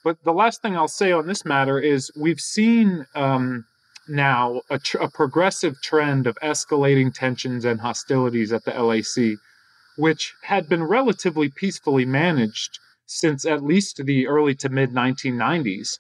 But 0.04 0.24
the 0.24 0.34
last 0.34 0.62
thing 0.62 0.77
I'll 0.77 0.88
say 0.88 1.12
on 1.12 1.27
this 1.27 1.46
matter 1.46 1.80
is 1.80 2.12
we've 2.15 2.39
seen 2.39 3.08
um, 3.15 3.65
now 4.08 4.62
a, 4.70 4.80
tr- 4.80 4.98
a 4.98 5.10
progressive 5.10 5.82
trend 5.82 6.28
of 6.28 6.38
escalating 6.42 7.14
tensions 7.14 7.66
and 7.66 7.82
hostilities 7.82 8.52
at 8.54 8.64
the 8.66 8.72
LAC, 8.72 9.38
which 9.98 10.34
had 10.44 10.70
been 10.70 10.84
relatively 10.84 11.50
peacefully 11.50 12.06
managed 12.06 12.80
since 13.06 13.46
at 13.46 13.64
least 13.64 14.06
the 14.06 14.28
early 14.28 14.56
to 14.56 14.70
mid 14.70 14.92
1990s. 14.92 16.00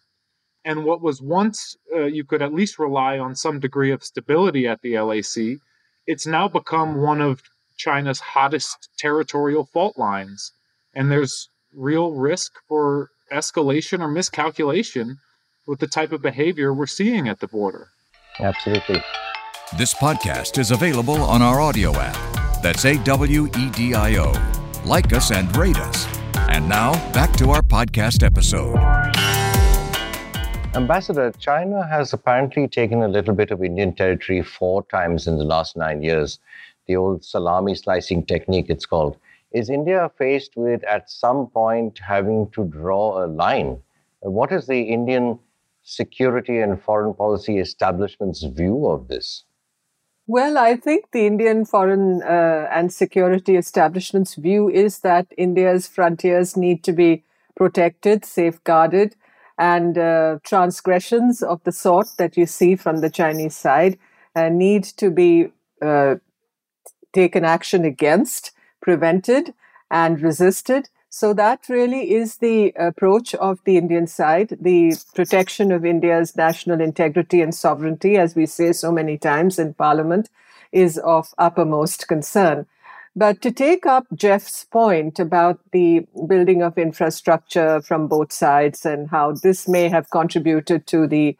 And 0.63 0.83
what 0.83 1.01
was 1.01 1.21
once 1.21 1.77
uh, 1.93 2.05
you 2.05 2.23
could 2.23 2.41
at 2.41 2.53
least 2.53 2.79
rely 2.79 3.19
on 3.19 3.35
some 3.35 3.59
degree 3.59 3.91
of 3.91 4.03
stability 4.03 4.67
at 4.67 4.81
the 4.81 4.99
LAC, 4.99 5.59
it's 6.07 6.25
now 6.25 6.47
become 6.47 6.95
one 6.95 7.21
of 7.21 7.43
China's 7.77 8.19
hottest 8.19 8.89
territorial 8.97 9.65
fault 9.65 9.97
lines. 9.97 10.51
And 10.93 11.11
there's 11.11 11.49
real 11.73 12.13
risk 12.13 12.53
for 12.67 13.09
escalation 13.31 13.99
or 13.99 14.07
miscalculation 14.07 15.17
with 15.67 15.79
the 15.79 15.87
type 15.87 16.11
of 16.11 16.21
behavior 16.21 16.73
we're 16.73 16.87
seeing 16.87 17.27
at 17.27 17.39
the 17.39 17.47
border. 17.47 17.89
Absolutely. 18.39 19.01
This 19.77 19.93
podcast 19.93 20.57
is 20.57 20.71
available 20.71 21.21
on 21.21 21.41
our 21.41 21.61
audio 21.61 21.93
app. 21.95 22.61
That's 22.61 22.83
A 22.83 22.97
W 23.03 23.47
E 23.57 23.69
D 23.69 23.93
I 23.93 24.17
O. 24.17 24.33
Like 24.83 25.13
us 25.13 25.31
and 25.31 25.55
rate 25.55 25.77
us. 25.77 26.05
And 26.49 26.67
now, 26.67 26.93
back 27.13 27.31
to 27.37 27.51
our 27.51 27.61
podcast 27.61 28.23
episode. 28.23 28.75
Ambassador, 30.75 31.31
China 31.39 31.87
has 31.87 32.11
apparently 32.11 32.67
taken 32.67 33.03
a 33.03 33.07
little 33.07 33.33
bit 33.33 33.51
of 33.51 33.63
Indian 33.63 33.95
territory 33.95 34.41
four 34.43 34.83
times 34.87 35.27
in 35.27 35.37
the 35.37 35.45
last 35.45 35.77
nine 35.77 36.01
years. 36.01 36.39
The 36.87 36.97
old 36.97 37.23
salami 37.23 37.73
slicing 37.73 38.25
technique, 38.25 38.65
it's 38.67 38.85
called. 38.85 39.17
Is 39.53 39.69
India 39.69 40.11
faced 40.17 40.57
with, 40.57 40.83
at 40.83 41.09
some 41.09 41.47
point, 41.47 41.99
having 41.99 42.49
to 42.51 42.65
draw 42.65 43.23
a 43.23 43.27
line? 43.27 43.79
What 44.19 44.51
is 44.51 44.67
the 44.67 44.81
Indian 44.81 45.39
security 45.85 46.57
and 46.59 46.81
foreign 46.81 47.13
policy 47.13 47.59
establishment's 47.59 48.43
view 48.43 48.87
of 48.87 49.07
this? 49.07 49.45
Well, 50.27 50.57
I 50.57 50.75
think 50.75 51.11
the 51.11 51.27
Indian 51.27 51.65
foreign 51.65 52.23
uh, 52.23 52.67
and 52.71 52.91
security 52.91 53.55
establishment's 53.55 54.33
view 54.35 54.69
is 54.69 54.99
that 54.99 55.27
India's 55.37 55.87
frontiers 55.87 56.57
need 56.57 56.83
to 56.83 56.91
be 56.91 57.23
protected, 57.55 58.25
safeguarded, 58.25 59.15
and 59.57 59.97
uh, 59.97 60.39
transgressions 60.43 61.43
of 61.43 61.63
the 61.63 61.71
sort 61.71 62.07
that 62.17 62.35
you 62.35 62.47
see 62.47 62.75
from 62.75 63.01
the 63.01 63.09
Chinese 63.09 63.55
side 63.55 63.97
uh, 64.35 64.49
need 64.49 64.83
to 64.83 65.11
be 65.11 65.47
uh, 65.81 66.15
taken 67.13 67.45
action 67.45 67.85
against, 67.85 68.51
prevented, 68.81 69.53
and 69.91 70.21
resisted. 70.21 70.89
So 71.17 71.31
that 71.35 71.69
really 71.69 72.11
is 72.13 72.39
the 72.39 72.73
approach 72.75 73.33
of 73.35 73.61
the 73.63 73.77
Indian 73.77 74.05
side, 74.05 74.57
the 74.59 74.97
protection 75.13 75.71
of 75.71 75.85
India's 75.85 76.35
national 76.35 76.81
integrity 76.81 77.39
and 77.39 77.55
sovereignty, 77.55 78.17
as 78.17 78.35
we 78.35 78.45
say 78.45 78.73
so 78.73 78.91
many 78.91 79.17
times 79.17 79.57
in 79.57 79.75
Parliament, 79.75 80.29
is 80.73 80.97
of 80.97 81.33
uppermost 81.37 82.09
concern. 82.09 82.65
But 83.15 83.41
to 83.43 83.51
take 83.53 83.85
up 83.85 84.07
Jeff's 84.13 84.65
point 84.65 85.17
about 85.17 85.61
the 85.71 86.05
building 86.27 86.61
of 86.61 86.77
infrastructure 86.77 87.81
from 87.81 88.07
both 88.07 88.33
sides 88.33 88.85
and 88.85 89.09
how 89.09 89.35
this 89.41 89.69
may 89.69 89.87
have 89.87 90.09
contributed 90.09 90.85
to 90.87 91.07
the 91.07 91.37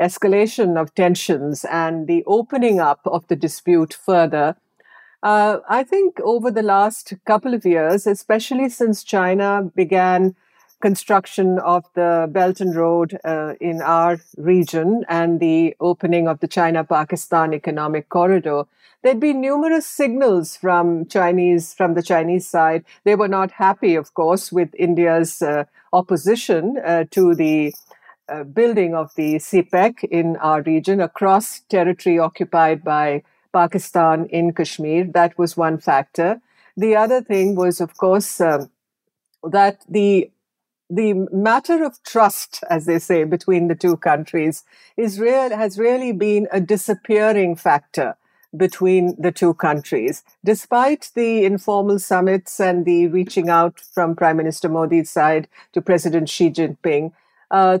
escalation 0.00 0.80
of 0.80 0.94
tensions 0.94 1.66
and 1.66 2.06
the 2.06 2.24
opening 2.26 2.80
up 2.80 3.00
of 3.04 3.28
the 3.28 3.36
dispute 3.36 3.92
further, 3.92 4.56
uh, 5.22 5.58
I 5.68 5.82
think 5.82 6.20
over 6.20 6.50
the 6.50 6.62
last 6.62 7.14
couple 7.26 7.54
of 7.54 7.64
years, 7.64 8.06
especially 8.06 8.68
since 8.68 9.02
China 9.02 9.70
began 9.74 10.36
construction 10.80 11.58
of 11.58 11.84
the 11.94 12.28
Belt 12.30 12.60
and 12.60 12.74
Road 12.74 13.18
uh, 13.24 13.54
in 13.60 13.82
our 13.82 14.20
region 14.36 15.04
and 15.08 15.40
the 15.40 15.74
opening 15.80 16.28
of 16.28 16.38
the 16.38 16.46
China 16.46 16.84
Pakistan 16.84 17.52
Economic 17.52 18.08
Corridor, 18.08 18.64
there'd 19.02 19.18
been 19.18 19.40
numerous 19.40 19.86
signals 19.86 20.56
from 20.56 21.06
Chinese 21.06 21.74
from 21.74 21.94
the 21.94 22.02
Chinese 22.02 22.46
side. 22.46 22.84
They 23.04 23.16
were 23.16 23.28
not 23.28 23.50
happy, 23.52 23.96
of 23.96 24.14
course, 24.14 24.52
with 24.52 24.72
India's 24.76 25.42
uh, 25.42 25.64
opposition 25.92 26.78
uh, 26.84 27.04
to 27.10 27.34
the 27.34 27.74
uh, 28.28 28.44
building 28.44 28.94
of 28.94 29.12
the 29.16 29.36
CPEC 29.36 30.04
in 30.04 30.36
our 30.36 30.62
region 30.62 31.00
across 31.00 31.60
territory 31.60 32.18
occupied 32.20 32.84
by 32.84 33.22
Pakistan 33.52 34.26
in 34.26 34.52
Kashmir. 34.52 35.04
That 35.04 35.38
was 35.38 35.56
one 35.56 35.78
factor. 35.78 36.40
The 36.76 36.96
other 36.96 37.22
thing 37.22 37.54
was, 37.54 37.80
of 37.80 37.96
course, 37.96 38.40
um, 38.40 38.70
that 39.42 39.84
the 39.88 40.30
the 40.90 41.12
matter 41.30 41.84
of 41.84 42.02
trust, 42.02 42.64
as 42.70 42.86
they 42.86 42.98
say, 42.98 43.24
between 43.24 43.68
the 43.68 43.74
two 43.74 43.98
countries 43.98 44.64
is 44.96 45.20
real, 45.20 45.54
has 45.54 45.78
really 45.78 46.12
been 46.12 46.48
a 46.50 46.60
disappearing 46.60 47.56
factor 47.56 48.16
between 48.56 49.14
the 49.20 49.30
two 49.30 49.52
countries. 49.52 50.24
Despite 50.42 51.10
the 51.14 51.44
informal 51.44 51.98
summits 51.98 52.58
and 52.58 52.86
the 52.86 53.08
reaching 53.08 53.50
out 53.50 53.78
from 53.80 54.16
Prime 54.16 54.38
Minister 54.38 54.70
Modi's 54.70 55.10
side 55.10 55.48
to 55.74 55.82
President 55.82 56.30
Xi 56.30 56.50
Jinping, 56.50 57.12
uh, 57.50 57.80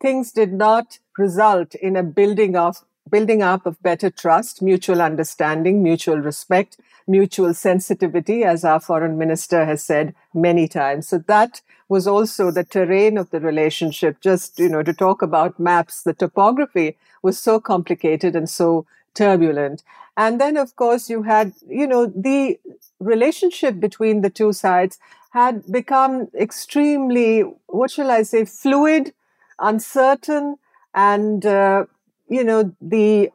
things 0.00 0.32
did 0.32 0.52
not 0.52 0.98
result 1.16 1.74
in 1.76 1.94
a 1.94 2.02
building 2.02 2.56
of 2.56 2.84
building 3.10 3.42
up 3.42 3.66
of 3.66 3.82
better 3.82 4.10
trust, 4.10 4.62
mutual 4.62 5.00
understanding, 5.02 5.82
mutual 5.82 6.18
respect, 6.18 6.78
mutual 7.06 7.54
sensitivity, 7.54 8.44
as 8.44 8.64
our 8.64 8.80
foreign 8.80 9.16
minister 9.18 9.64
has 9.64 9.82
said 9.82 10.14
many 10.34 10.68
times. 10.68 11.08
So 11.08 11.18
that 11.26 11.60
was 11.88 12.06
also 12.06 12.50
the 12.50 12.64
terrain 12.64 13.16
of 13.16 13.30
the 13.30 13.40
relationship. 13.40 14.20
Just, 14.20 14.58
you 14.58 14.68
know, 14.68 14.82
to 14.82 14.92
talk 14.92 15.22
about 15.22 15.58
maps, 15.58 16.02
the 16.02 16.12
topography 16.12 16.96
was 17.22 17.38
so 17.38 17.60
complicated 17.60 18.36
and 18.36 18.48
so 18.48 18.86
turbulent. 19.14 19.82
And 20.16 20.40
then, 20.40 20.56
of 20.56 20.76
course, 20.76 21.08
you 21.08 21.22
had, 21.22 21.52
you 21.68 21.86
know, 21.86 22.06
the 22.06 22.58
relationship 23.00 23.80
between 23.80 24.20
the 24.20 24.30
two 24.30 24.52
sides 24.52 24.98
had 25.30 25.70
become 25.70 26.28
extremely, 26.34 27.42
what 27.66 27.90
shall 27.90 28.10
I 28.10 28.22
say, 28.22 28.44
fluid, 28.44 29.12
uncertain, 29.58 30.56
and 30.94 31.46
uh, 31.46 31.84
you 32.28 32.44
know, 32.44 32.74
the 32.80 33.30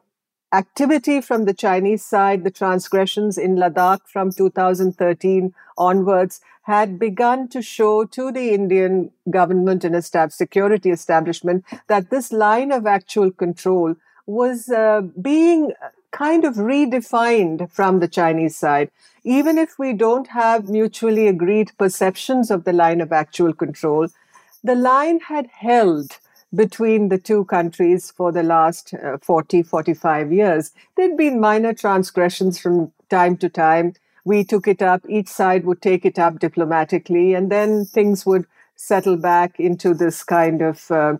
activity 0.52 1.20
from 1.20 1.44
the 1.44 1.54
Chinese 1.54 2.04
side, 2.04 2.44
the 2.44 2.50
transgressions 2.50 3.36
in 3.36 3.56
Ladakh 3.56 4.00
from 4.06 4.30
2013 4.30 5.52
onwards 5.76 6.40
had 6.62 6.98
begun 6.98 7.48
to 7.48 7.60
show 7.60 8.04
to 8.04 8.32
the 8.32 8.50
Indian 8.54 9.10
government 9.28 9.84
and 9.84 10.32
security 10.32 10.90
establishment 10.90 11.64
that 11.88 12.08
this 12.10 12.32
line 12.32 12.72
of 12.72 12.86
actual 12.86 13.30
control 13.30 13.94
was 14.26 14.70
uh, 14.70 15.02
being 15.20 15.72
kind 16.10 16.44
of 16.44 16.54
redefined 16.54 17.70
from 17.70 17.98
the 17.98 18.08
Chinese 18.08 18.56
side. 18.56 18.90
Even 19.24 19.58
if 19.58 19.78
we 19.78 19.92
don't 19.92 20.28
have 20.28 20.68
mutually 20.68 21.26
agreed 21.26 21.72
perceptions 21.76 22.50
of 22.50 22.64
the 22.64 22.72
line 22.72 23.00
of 23.00 23.12
actual 23.12 23.52
control, 23.52 24.06
the 24.62 24.76
line 24.76 25.20
had 25.20 25.48
held 25.48 26.18
between 26.54 27.08
the 27.08 27.18
two 27.18 27.44
countries 27.46 28.10
for 28.10 28.32
the 28.32 28.42
last 28.42 28.94
uh, 28.94 29.18
40, 29.18 29.62
45 29.62 30.32
years. 30.32 30.72
There'd 30.96 31.16
been 31.16 31.40
minor 31.40 31.74
transgressions 31.74 32.58
from 32.58 32.92
time 33.10 33.36
to 33.38 33.48
time. 33.48 33.94
We 34.24 34.44
took 34.44 34.66
it 34.66 34.80
up, 34.80 35.02
each 35.08 35.28
side 35.28 35.64
would 35.64 35.82
take 35.82 36.04
it 36.04 36.18
up 36.18 36.38
diplomatically, 36.38 37.34
and 37.34 37.50
then 37.50 37.84
things 37.84 38.24
would 38.24 38.46
settle 38.76 39.16
back 39.16 39.60
into 39.60 39.94
this 39.94 40.22
kind 40.22 40.62
of 40.62 40.90
uh, 40.90 41.16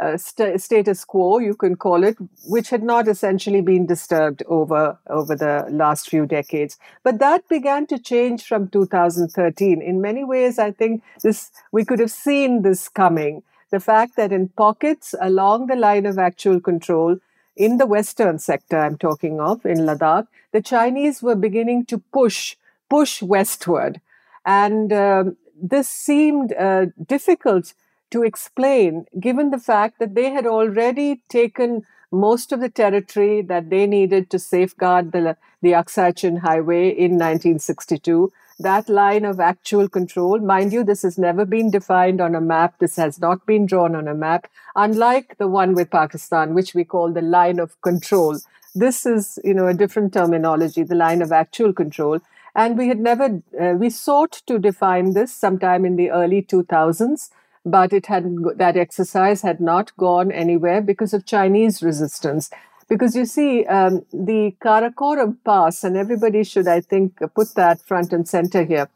uh, 0.00 0.16
st- 0.16 0.60
status 0.60 1.04
quo, 1.04 1.38
you 1.38 1.54
can 1.54 1.76
call 1.76 2.04
it, 2.04 2.16
which 2.46 2.70
had 2.70 2.82
not 2.82 3.08
essentially 3.08 3.60
been 3.60 3.86
disturbed 3.86 4.42
over 4.46 4.98
over 5.08 5.34
the 5.34 5.66
last 5.70 6.08
few 6.08 6.24
decades. 6.24 6.78
But 7.02 7.18
that 7.18 7.48
began 7.48 7.86
to 7.88 7.98
change 7.98 8.44
from 8.44 8.68
2013. 8.68 9.82
In 9.82 10.00
many 10.00 10.24
ways, 10.24 10.58
I 10.58 10.70
think 10.70 11.02
this 11.22 11.50
we 11.72 11.84
could 11.84 11.98
have 11.98 12.12
seen 12.12 12.62
this 12.62 12.88
coming 12.88 13.42
the 13.70 13.80
fact 13.80 14.16
that 14.16 14.32
in 14.32 14.48
pockets 14.48 15.14
along 15.20 15.66
the 15.66 15.76
line 15.76 16.06
of 16.06 16.18
actual 16.18 16.60
control, 16.60 17.18
in 17.56 17.78
the 17.78 17.86
western 17.86 18.38
sector 18.38 18.78
I'm 18.78 18.96
talking 18.96 19.40
of, 19.40 19.66
in 19.66 19.78
Ladakh, 19.78 20.28
the 20.52 20.62
Chinese 20.62 21.22
were 21.22 21.34
beginning 21.34 21.84
to 21.86 21.98
push, 21.98 22.56
push 22.88 23.20
westward. 23.20 24.00
And 24.44 24.92
um, 24.92 25.36
this 25.60 25.88
seemed 25.88 26.52
uh, 26.54 26.86
difficult 27.04 27.74
to 28.10 28.22
explain, 28.22 29.06
given 29.20 29.50
the 29.50 29.58
fact 29.58 29.98
that 29.98 30.14
they 30.14 30.30
had 30.30 30.46
already 30.46 31.20
taken 31.28 31.84
most 32.10 32.52
of 32.52 32.60
the 32.60 32.70
territory 32.70 33.42
that 33.42 33.68
they 33.68 33.86
needed 33.86 34.30
to 34.30 34.38
safeguard 34.38 35.12
the, 35.12 35.36
the 35.60 35.72
Aksai 35.72 36.16
Chin 36.16 36.36
Highway 36.36 36.88
in 36.88 37.12
1962. 37.12 38.32
That 38.60 38.88
line 38.88 39.24
of 39.24 39.38
actual 39.38 39.88
control, 39.88 40.40
mind 40.40 40.72
you, 40.72 40.82
this 40.82 41.02
has 41.02 41.16
never 41.16 41.44
been 41.44 41.70
defined 41.70 42.20
on 42.20 42.34
a 42.34 42.40
map. 42.40 42.78
This 42.80 42.96
has 42.96 43.20
not 43.20 43.46
been 43.46 43.66
drawn 43.66 43.94
on 43.94 44.08
a 44.08 44.14
map, 44.14 44.50
unlike 44.74 45.36
the 45.38 45.46
one 45.46 45.74
with 45.74 45.90
Pakistan, 45.90 46.54
which 46.54 46.74
we 46.74 46.84
call 46.84 47.12
the 47.12 47.22
line 47.22 47.60
of 47.60 47.80
control. 47.82 48.38
This 48.74 49.06
is, 49.06 49.38
you 49.44 49.54
know, 49.54 49.68
a 49.68 49.74
different 49.74 50.12
terminology, 50.12 50.82
the 50.82 50.96
line 50.96 51.22
of 51.22 51.30
actual 51.30 51.72
control. 51.72 52.18
And 52.54 52.76
we 52.76 52.88
had 52.88 52.98
never, 52.98 53.40
uh, 53.60 53.74
we 53.74 53.90
sought 53.90 54.42
to 54.46 54.58
define 54.58 55.14
this 55.14 55.32
sometime 55.32 55.84
in 55.84 55.94
the 55.94 56.10
early 56.10 56.42
2000s 56.42 57.30
but 57.64 57.92
it 57.92 58.06
had 58.06 58.24
that 58.56 58.76
exercise 58.76 59.42
had 59.42 59.60
not 59.60 59.94
gone 59.96 60.32
anywhere 60.32 60.80
because 60.80 61.12
of 61.12 61.26
Chinese 61.26 61.82
resistance. 61.82 62.50
Because 62.88 63.14
you 63.14 63.26
see, 63.26 63.66
um, 63.66 64.06
the 64.12 64.56
Karakoram 64.62 65.36
Pass, 65.44 65.84
and 65.84 65.96
everybody 65.96 66.42
should, 66.42 66.66
I 66.66 66.80
think, 66.80 67.18
put 67.34 67.54
that 67.54 67.82
front 67.82 68.12
and 68.12 68.26
center 68.26 68.64
here. 68.64 68.88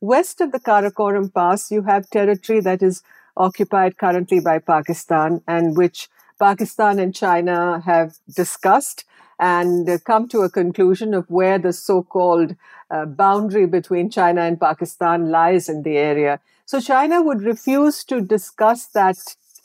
West 0.00 0.40
of 0.40 0.52
the 0.52 0.60
Karakoram 0.60 1.32
Pass, 1.32 1.70
you 1.70 1.82
have 1.82 2.08
territory 2.08 2.60
that 2.60 2.82
is 2.82 3.02
occupied 3.36 3.98
currently 3.98 4.40
by 4.40 4.58
Pakistan 4.58 5.42
and 5.46 5.76
which 5.76 6.08
Pakistan 6.38 6.98
and 6.98 7.14
China 7.14 7.82
have 7.84 8.16
discussed 8.34 9.04
and 9.38 10.02
come 10.04 10.28
to 10.28 10.40
a 10.40 10.50
conclusion 10.50 11.14
of 11.14 11.28
where 11.28 11.58
the 11.58 11.72
so 11.72 12.02
called 12.02 12.56
uh, 12.90 13.04
boundary 13.06 13.66
between 13.66 14.10
China 14.10 14.40
and 14.42 14.60
Pakistan 14.60 15.30
lies 15.30 15.68
in 15.68 15.82
the 15.82 15.96
area. 15.96 16.40
So 16.64 16.80
China 16.80 17.22
would 17.22 17.42
refuse 17.42 18.02
to 18.04 18.20
discuss 18.20 18.86
that 18.86 19.18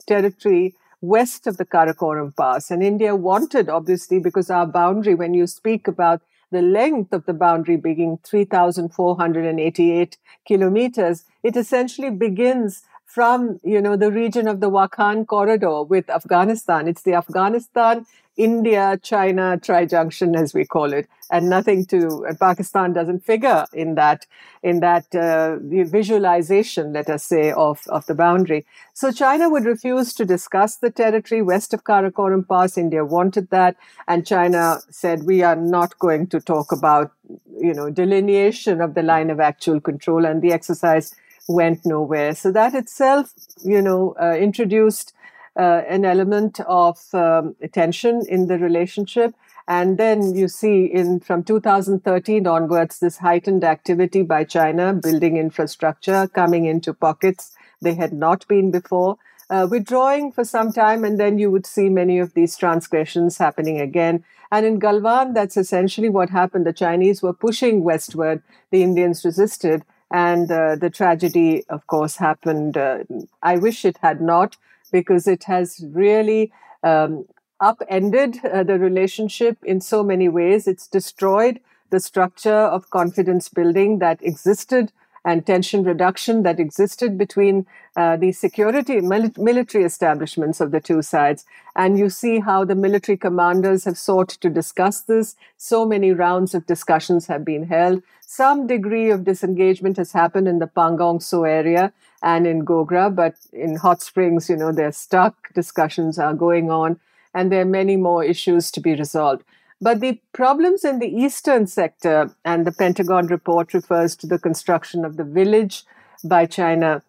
territory 0.08 0.76
west 1.04 1.46
of 1.48 1.58
the 1.58 1.66
Karakoram 1.66 2.36
Pass. 2.36 2.72
And 2.72 2.82
India 2.82 3.14
wanted, 3.14 3.68
obviously, 3.68 4.20
because 4.20 4.50
our 4.50 4.66
boundary, 4.66 5.16
when 5.16 5.34
you 5.34 5.48
speak 5.48 5.86
about 5.86 6.22
the 6.50 6.62
length 6.62 7.12
of 7.12 7.26
the 7.26 7.34
boundary 7.34 7.76
being 7.76 8.20
3,488 8.24 10.18
kilometers, 10.48 11.26
it 11.44 11.58
essentially 11.58 12.10
begins 12.10 12.84
from, 13.14 13.60
you 13.64 13.80
know, 13.80 13.96
the 13.96 14.12
region 14.12 14.48
of 14.48 14.60
the 14.60 14.72
Wakhan 14.72 15.28
corridor 15.28 15.84
with 15.84 16.10
Afghanistan. 16.10 16.88
It's 16.88 17.04
the 17.04 17.14
Afghanistan 17.14 18.06
India 18.36 19.00
China 19.04 19.60
trijunction, 19.62 20.36
as 20.36 20.54
we 20.54 20.66
call 20.66 20.92
it, 20.92 21.08
and 21.30 21.50
nothing 21.50 21.86
to 21.86 22.26
Pakistan 22.40 22.92
doesn't 22.92 23.24
figure 23.24 23.66
in 23.74 23.94
that 23.96 24.26
in 24.64 24.80
that 24.80 25.14
uh, 25.14 25.58
visualization, 25.60 26.94
let 26.94 27.10
us 27.10 27.24
say, 27.24 27.52
of 27.52 27.82
of 27.90 28.08
the 28.08 28.16
boundary. 28.16 28.66
So 28.94 29.12
China 29.12 29.50
would 29.50 29.66
refuse 29.66 30.14
to 30.16 30.26
discuss 30.26 30.78
the 30.78 30.90
territory 30.90 31.44
west 31.44 31.74
of 31.76 31.84
Karakoram 31.84 32.48
Pass. 32.48 32.78
India 32.78 33.06
wanted 33.06 33.50
that, 33.52 33.76
and 34.08 34.26
China 34.26 34.80
said 34.90 35.24
we 35.24 35.44
are 35.44 35.56
not 35.56 36.00
going 36.00 36.26
to 36.28 36.40
talk 36.40 36.72
about 36.72 37.12
you 37.60 37.74
know 37.74 37.92
delineation 37.92 38.82
of 38.82 38.96
the 38.96 39.04
line 39.04 39.30
of 39.30 39.40
actual 39.40 39.80
control, 39.80 40.26
and 40.26 40.42
the 40.42 40.52
exercise 40.52 41.14
went 41.48 41.86
nowhere. 41.86 42.36
So 42.36 42.52
that 42.52 42.74
itself, 42.74 43.34
you 43.64 43.82
know, 43.82 44.16
uh, 44.22 44.36
introduced 44.36 45.14
uh, 45.58 45.82
an 45.88 46.06
element 46.06 46.60
of 46.62 46.98
um, 47.14 47.56
tension 47.72 48.24
in 48.28 48.48
the 48.48 48.58
relationship. 48.58 49.36
And 49.68 49.98
then 49.98 50.36
you 50.36 50.48
see 50.48 50.86
in 50.86 51.20
from 51.22 51.44
2013 51.44 52.48
onwards, 52.48 53.00
this 53.00 53.18
heightened 53.18 53.64
activity 53.64 54.24
by 54.24 54.44
China, 54.44 54.94
building 54.94 55.38
infrastructure, 55.38 56.28
coming 56.28 56.66
into 56.66 56.94
pockets 56.94 57.56
they 57.82 57.94
had 57.94 58.14
not 58.14 58.48
been 58.48 58.72
before. 58.72 59.18
Uh, 59.50 59.68
withdrawing 59.70 60.32
for 60.32 60.44
some 60.44 60.72
time, 60.72 61.04
and 61.04 61.20
then 61.20 61.38
you 61.38 61.52
would 61.52 61.66
see 61.66 61.90
many 61.90 62.18
of 62.18 62.34
these 62.34 62.58
transgressions 62.58 63.38
happening 63.38 63.80
again. 63.80 64.24
And 64.52 64.66
in 64.66 64.80
Galwan, 64.80 65.34
that's 65.34 65.58
essentially 65.58 66.10
what 66.10 66.30
happened. 66.30 66.66
The 66.66 66.74
Chinese 66.74 67.22
were 67.22 67.34
pushing 67.34 67.84
westward, 67.84 68.42
the 68.72 68.84
Indians 68.84 69.24
resisted, 69.24 69.84
and 70.14 70.50
uh, 70.52 70.76
the 70.78 70.90
tragedy, 70.90 71.66
of 71.70 71.86
course, 71.88 72.16
happened. 72.18 72.78
Uh, 72.78 73.00
I 73.42 73.58
wish 73.58 73.84
it 73.84 73.98
had 74.02 74.22
not, 74.22 74.56
because 74.92 75.28
it 75.28 75.44
has 75.46 75.84
really 75.92 76.52
um, 76.84 77.26
upended 77.60 78.40
uh, 78.46 78.64
the 78.64 78.80
relationship 78.80 79.58
in 79.64 79.82
so 79.82 80.04
many 80.04 80.30
ways. 80.30 80.68
It's 80.68 80.88
destroyed 80.88 81.60
the 81.90 82.00
structure 82.00 82.62
of 82.76 82.90
confidence 82.92 83.50
building 83.50 84.00
that 84.00 84.24
existed 84.24 84.92
and 85.26 85.46
tension 85.46 85.84
reduction 85.84 86.44
that 86.44 86.60
existed 86.60 87.18
between 87.18 87.66
uh, 87.96 88.18
the 88.18 88.32
security 88.32 89.00
military 89.02 89.84
establishments 89.84 90.60
of 90.60 90.72
the 90.72 90.82
two 90.82 91.02
sides. 91.02 91.46
And 91.76 91.98
you 91.98 92.10
see 92.10 92.40
how 92.40 92.66
the 92.66 92.76
military 92.76 93.18
commanders 93.18 93.86
have 93.86 93.98
sought 93.98 94.30
to 94.30 94.50
discuss 94.50 95.02
this. 95.02 95.36
So 95.58 95.86
many 95.86 96.12
rounds 96.12 96.54
of 96.54 96.66
discussions 96.66 97.28
have 97.28 97.46
been 97.46 97.68
held. 97.68 98.04
Some 98.22 98.68
degree 98.68 99.10
of 99.12 99.24
disengagement 99.24 99.98
has 99.98 100.12
happened 100.12 100.48
in 100.48 100.60
the 100.60 100.68
Pangong 100.68 101.20
Tso 101.20 101.44
area 101.44 101.94
and 102.22 102.48
in 102.48 102.66
Gogra, 102.66 103.14
but 103.14 103.36
in 103.52 103.76
Hot 103.76 104.02
Springs, 104.02 104.50
you 104.50 104.56
know, 104.56 104.72
they're 104.72 104.92
stuck. 104.92 105.54
Discussions 105.54 106.18
are 106.18 106.34
going 106.34 106.72
on, 106.72 107.00
and 107.34 107.52
there 107.52 107.62
are 107.62 107.66
many 107.66 107.96
more 107.96 108.24
issues 108.24 108.72
to 108.72 108.80
be 108.80 108.96
resolved. 108.96 109.44
But 109.84 110.00
the 110.00 110.22
problems 110.32 110.86
in 110.86 111.00
the 111.00 111.14
eastern 111.14 111.68
sector, 111.68 112.34
and 112.46 112.66
the 112.66 112.72
Pentagon 112.72 113.28
report 113.28 113.74
refers 113.74 114.16
to 114.18 114.28
the 114.28 114.40
construction 114.40 115.04
of 115.04 115.18
the 115.18 115.26
village 115.26 115.84
by 116.24 116.46
China. 116.46 117.04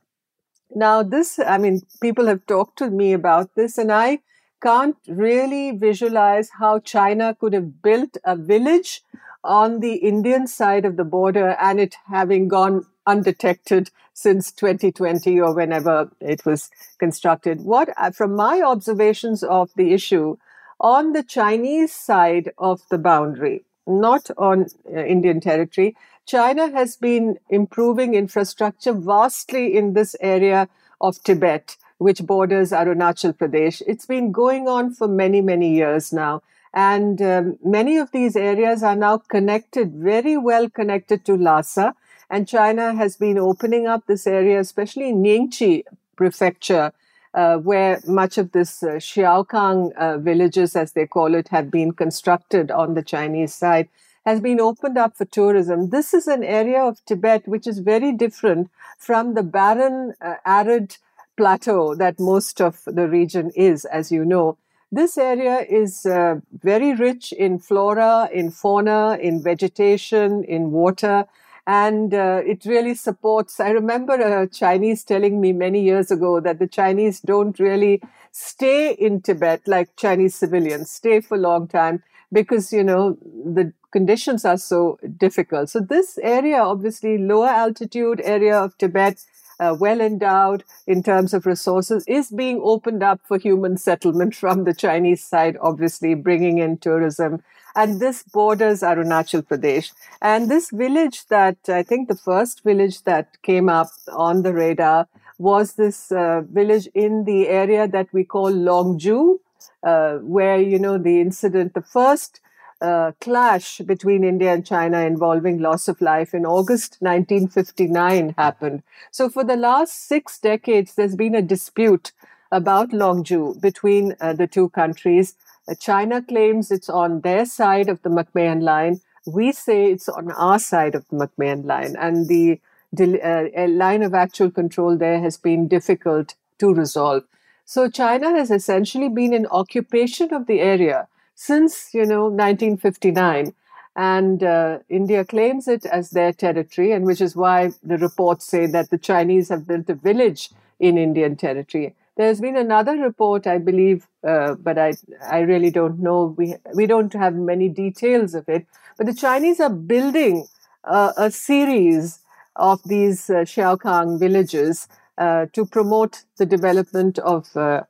Now, 0.74 1.04
this, 1.04 1.38
I 1.38 1.56
mean, 1.56 1.82
people 2.02 2.26
have 2.26 2.44
talked 2.46 2.76
to 2.78 2.90
me 2.90 3.12
about 3.12 3.54
this, 3.54 3.78
and 3.78 3.92
I 3.92 4.18
can't 4.60 4.96
really 5.06 5.70
visualize 5.70 6.50
how 6.58 6.80
China 6.80 7.36
could 7.38 7.52
have 7.52 7.80
built 7.80 8.16
a 8.24 8.34
village 8.34 9.02
on 9.44 9.78
the 9.78 9.94
Indian 9.94 10.48
side 10.48 10.84
of 10.84 10.96
the 10.96 11.04
border 11.04 11.50
and 11.60 11.78
it 11.78 11.94
having 12.08 12.48
gone 12.48 12.86
undetected 13.06 13.90
since 14.14 14.50
2020 14.50 15.38
or 15.38 15.54
whenever 15.54 16.10
it 16.20 16.44
was 16.44 16.70
constructed. 16.98 17.60
What, 17.60 17.90
from 18.16 18.34
my 18.34 18.62
observations 18.62 19.44
of 19.44 19.70
the 19.76 19.92
issue, 19.92 20.38
on 20.80 21.12
the 21.12 21.22
Chinese 21.22 21.92
side 21.92 22.52
of 22.58 22.82
the 22.90 22.98
boundary, 22.98 23.64
not 23.86 24.30
on 24.36 24.66
uh, 24.92 25.04
Indian 25.04 25.40
territory, 25.40 25.96
China 26.26 26.70
has 26.70 26.96
been 26.96 27.38
improving 27.50 28.14
infrastructure 28.14 28.92
vastly 28.92 29.76
in 29.76 29.92
this 29.92 30.16
area 30.20 30.68
of 31.00 31.22
Tibet, 31.22 31.76
which 31.98 32.22
borders 32.22 32.70
Arunachal 32.70 33.34
Pradesh. 33.34 33.82
It's 33.86 34.06
been 34.06 34.32
going 34.32 34.68
on 34.68 34.94
for 34.94 35.06
many, 35.06 35.40
many 35.40 35.74
years 35.74 36.12
now. 36.12 36.42
And 36.72 37.22
um, 37.22 37.58
many 37.62 37.98
of 37.98 38.10
these 38.10 38.34
areas 38.36 38.82
are 38.82 38.96
now 38.96 39.18
connected, 39.18 39.94
very 39.94 40.36
well 40.36 40.68
connected 40.68 41.24
to 41.26 41.36
Lhasa. 41.36 41.94
And 42.30 42.48
China 42.48 42.94
has 42.94 43.16
been 43.16 43.38
opening 43.38 43.86
up 43.86 44.06
this 44.06 44.26
area, 44.26 44.58
especially 44.58 45.10
in 45.10 45.22
Nyingchi 45.22 45.84
prefecture, 46.16 46.92
uh, 47.34 47.56
where 47.58 48.00
much 48.06 48.38
of 48.38 48.52
this 48.52 48.82
uh, 48.82 48.92
Xiaokang 48.92 49.92
uh, 49.94 50.18
villages, 50.18 50.76
as 50.76 50.92
they 50.92 51.06
call 51.06 51.34
it, 51.34 51.48
have 51.48 51.70
been 51.70 51.92
constructed 51.92 52.70
on 52.70 52.94
the 52.94 53.02
Chinese 53.02 53.52
side, 53.52 53.88
has 54.24 54.40
been 54.40 54.60
opened 54.60 54.96
up 54.96 55.16
for 55.16 55.24
tourism. 55.26 55.90
This 55.90 56.14
is 56.14 56.28
an 56.28 56.44
area 56.44 56.80
of 56.82 57.04
Tibet 57.04 57.46
which 57.46 57.66
is 57.66 57.80
very 57.80 58.12
different 58.12 58.70
from 58.98 59.34
the 59.34 59.42
barren, 59.42 60.14
uh, 60.20 60.36
arid 60.46 60.96
plateau 61.36 61.94
that 61.96 62.20
most 62.20 62.60
of 62.60 62.82
the 62.86 63.08
region 63.08 63.50
is, 63.54 63.84
as 63.84 64.12
you 64.12 64.24
know. 64.24 64.56
This 64.92 65.18
area 65.18 65.66
is 65.68 66.06
uh, 66.06 66.36
very 66.52 66.94
rich 66.94 67.32
in 67.32 67.58
flora, 67.58 68.30
in 68.32 68.52
fauna, 68.52 69.18
in 69.20 69.42
vegetation, 69.42 70.44
in 70.44 70.70
water 70.70 71.26
and 71.66 72.12
uh, 72.12 72.42
it 72.44 72.64
really 72.64 72.94
supports. 72.94 73.58
I 73.60 73.70
remember 73.70 74.14
a 74.14 74.46
Chinese 74.46 75.02
telling 75.04 75.40
me 75.40 75.52
many 75.52 75.82
years 75.82 76.10
ago 76.10 76.40
that 76.40 76.58
the 76.58 76.66
Chinese 76.66 77.20
don't 77.20 77.58
really 77.58 78.02
stay 78.32 78.92
in 78.92 79.22
Tibet 79.22 79.62
like 79.66 79.96
Chinese 79.96 80.34
civilians, 80.34 80.90
stay 80.90 81.20
for 81.20 81.36
a 81.36 81.40
long 81.40 81.68
time 81.68 82.02
because, 82.32 82.72
you 82.72 82.84
know, 82.84 83.16
the 83.22 83.72
conditions 83.92 84.44
are 84.44 84.58
so 84.58 84.98
difficult. 85.16 85.70
So 85.70 85.80
this 85.80 86.18
area, 86.18 86.58
obviously 86.58 87.16
lower 87.16 87.48
altitude 87.48 88.20
area 88.24 88.58
of 88.58 88.76
Tibet, 88.76 89.24
uh, 89.60 89.76
well 89.78 90.00
endowed 90.00 90.64
in 90.86 91.02
terms 91.02 91.32
of 91.32 91.46
resources, 91.46 92.04
is 92.08 92.30
being 92.30 92.60
opened 92.62 93.04
up 93.04 93.20
for 93.24 93.38
human 93.38 93.76
settlement 93.78 94.34
from 94.42 94.64
the 94.64 94.74
Chinese 94.74 95.22
side, 95.22 95.56
obviously 95.60 96.14
bringing 96.14 96.58
in 96.58 96.76
tourism 96.76 97.42
and 97.76 98.00
this 98.00 98.22
borders 98.22 98.80
Arunachal 98.80 99.42
Pradesh. 99.42 99.92
And 100.22 100.50
this 100.50 100.70
village 100.70 101.26
that 101.26 101.58
I 101.68 101.82
think 101.82 102.08
the 102.08 102.16
first 102.16 102.62
village 102.62 103.02
that 103.02 103.42
came 103.42 103.68
up 103.68 103.90
on 104.12 104.42
the 104.42 104.52
radar 104.52 105.08
was 105.38 105.74
this 105.74 106.12
uh, 106.12 106.42
village 106.42 106.86
in 106.94 107.24
the 107.24 107.48
area 107.48 107.88
that 107.88 108.12
we 108.12 108.24
call 108.24 108.52
Longju, 108.52 109.38
uh, 109.82 110.14
where, 110.18 110.60
you 110.60 110.78
know, 110.78 110.98
the 110.98 111.20
incident, 111.20 111.74
the 111.74 111.82
first 111.82 112.40
uh, 112.80 113.12
clash 113.20 113.78
between 113.78 114.24
India 114.24 114.52
and 114.52 114.66
China 114.66 115.00
involving 115.00 115.58
loss 115.58 115.88
of 115.88 116.00
life 116.00 116.34
in 116.34 116.44
August 116.44 116.98
1959 117.00 118.34
happened. 118.36 118.82
So, 119.10 119.28
for 119.28 119.44
the 119.44 119.56
last 119.56 120.06
six 120.06 120.38
decades, 120.38 120.94
there's 120.94 121.16
been 121.16 121.34
a 121.34 121.42
dispute 121.42 122.12
about 122.52 122.90
Longju 122.90 123.60
between 123.60 124.14
uh, 124.20 124.32
the 124.32 124.46
two 124.46 124.68
countries. 124.70 125.34
Uh, 125.68 125.74
China 125.74 126.22
claims 126.22 126.70
it's 126.70 126.88
on 126.88 127.20
their 127.20 127.44
side 127.44 127.88
of 127.88 128.02
the 128.02 128.10
McMahon 128.10 128.62
line. 128.62 129.00
We 129.26 129.52
say 129.52 129.90
it's 129.90 130.08
on 130.08 130.30
our 130.32 130.58
side 130.58 130.94
of 130.94 131.06
the 131.08 131.16
McMahon 131.16 131.64
line. 131.64 131.96
And 131.96 132.28
the 132.28 132.60
uh, 133.00 133.68
line 133.68 134.02
of 134.02 134.14
actual 134.14 134.50
control 134.50 134.96
there 134.96 135.20
has 135.20 135.36
been 135.36 135.68
difficult 135.68 136.34
to 136.58 136.72
resolve. 136.72 137.24
So, 137.64 137.88
China 137.88 138.30
has 138.30 138.50
essentially 138.50 139.08
been 139.08 139.32
in 139.32 139.46
occupation 139.46 140.34
of 140.34 140.46
the 140.46 140.60
area 140.60 141.08
since 141.34 141.92
you 141.94 142.04
know 142.06 142.24
1959 142.24 143.54
and 143.96 144.42
uh, 144.42 144.78
India 144.88 145.24
claims 145.24 145.68
it 145.68 145.86
as 145.86 146.10
their 146.10 146.32
territory, 146.32 146.92
and 146.92 147.04
which 147.04 147.20
is 147.20 147.36
why 147.36 147.72
the 147.82 147.96
reports 147.96 148.44
say 148.44 148.66
that 148.66 148.90
the 148.90 148.98
Chinese 148.98 149.48
have 149.50 149.66
built 149.66 149.88
a 149.88 149.94
village 149.94 150.50
in 150.80 150.98
Indian 150.98 151.36
territory. 151.36 151.94
There's 152.16 152.40
been 152.40 152.56
another 152.56 152.96
report, 152.96 153.46
I 153.46 153.58
believe, 153.58 154.06
uh, 154.26 154.54
but 154.54 154.78
I 154.78 154.94
I 155.28 155.40
really 155.40 155.70
don't 155.70 155.98
know. 155.98 156.34
We 156.36 156.54
we 156.74 156.86
don't 156.86 157.12
have 157.12 157.34
many 157.34 157.68
details 157.68 158.34
of 158.34 158.48
it. 158.48 158.66
But 158.96 159.06
the 159.06 159.14
Chinese 159.14 159.60
are 159.60 159.70
building 159.70 160.46
uh, 160.84 161.12
a 161.16 161.30
series 161.30 162.20
of 162.56 162.80
these 162.84 163.28
uh, 163.30 163.42
Xiaokang 163.54 164.20
villages 164.20 164.86
uh, 165.18 165.46
to 165.52 165.66
promote 165.66 166.22
the 166.38 166.46
development 166.46 167.18
of 167.18 167.56
uh, 167.56 167.82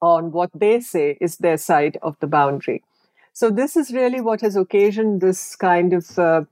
on 0.00 0.32
what 0.32 0.50
they 0.54 0.80
say 0.80 1.16
is 1.20 1.36
their 1.38 1.58
side 1.58 1.98
of 2.02 2.16
the 2.20 2.26
boundary. 2.26 2.82
So 3.32 3.50
this 3.50 3.76
is 3.76 3.92
really 3.92 4.20
what 4.20 4.40
has 4.40 4.56
occasioned 4.56 5.20
this 5.20 5.56
kind 5.56 5.92
of 5.92 6.18
uh, 6.18 6.44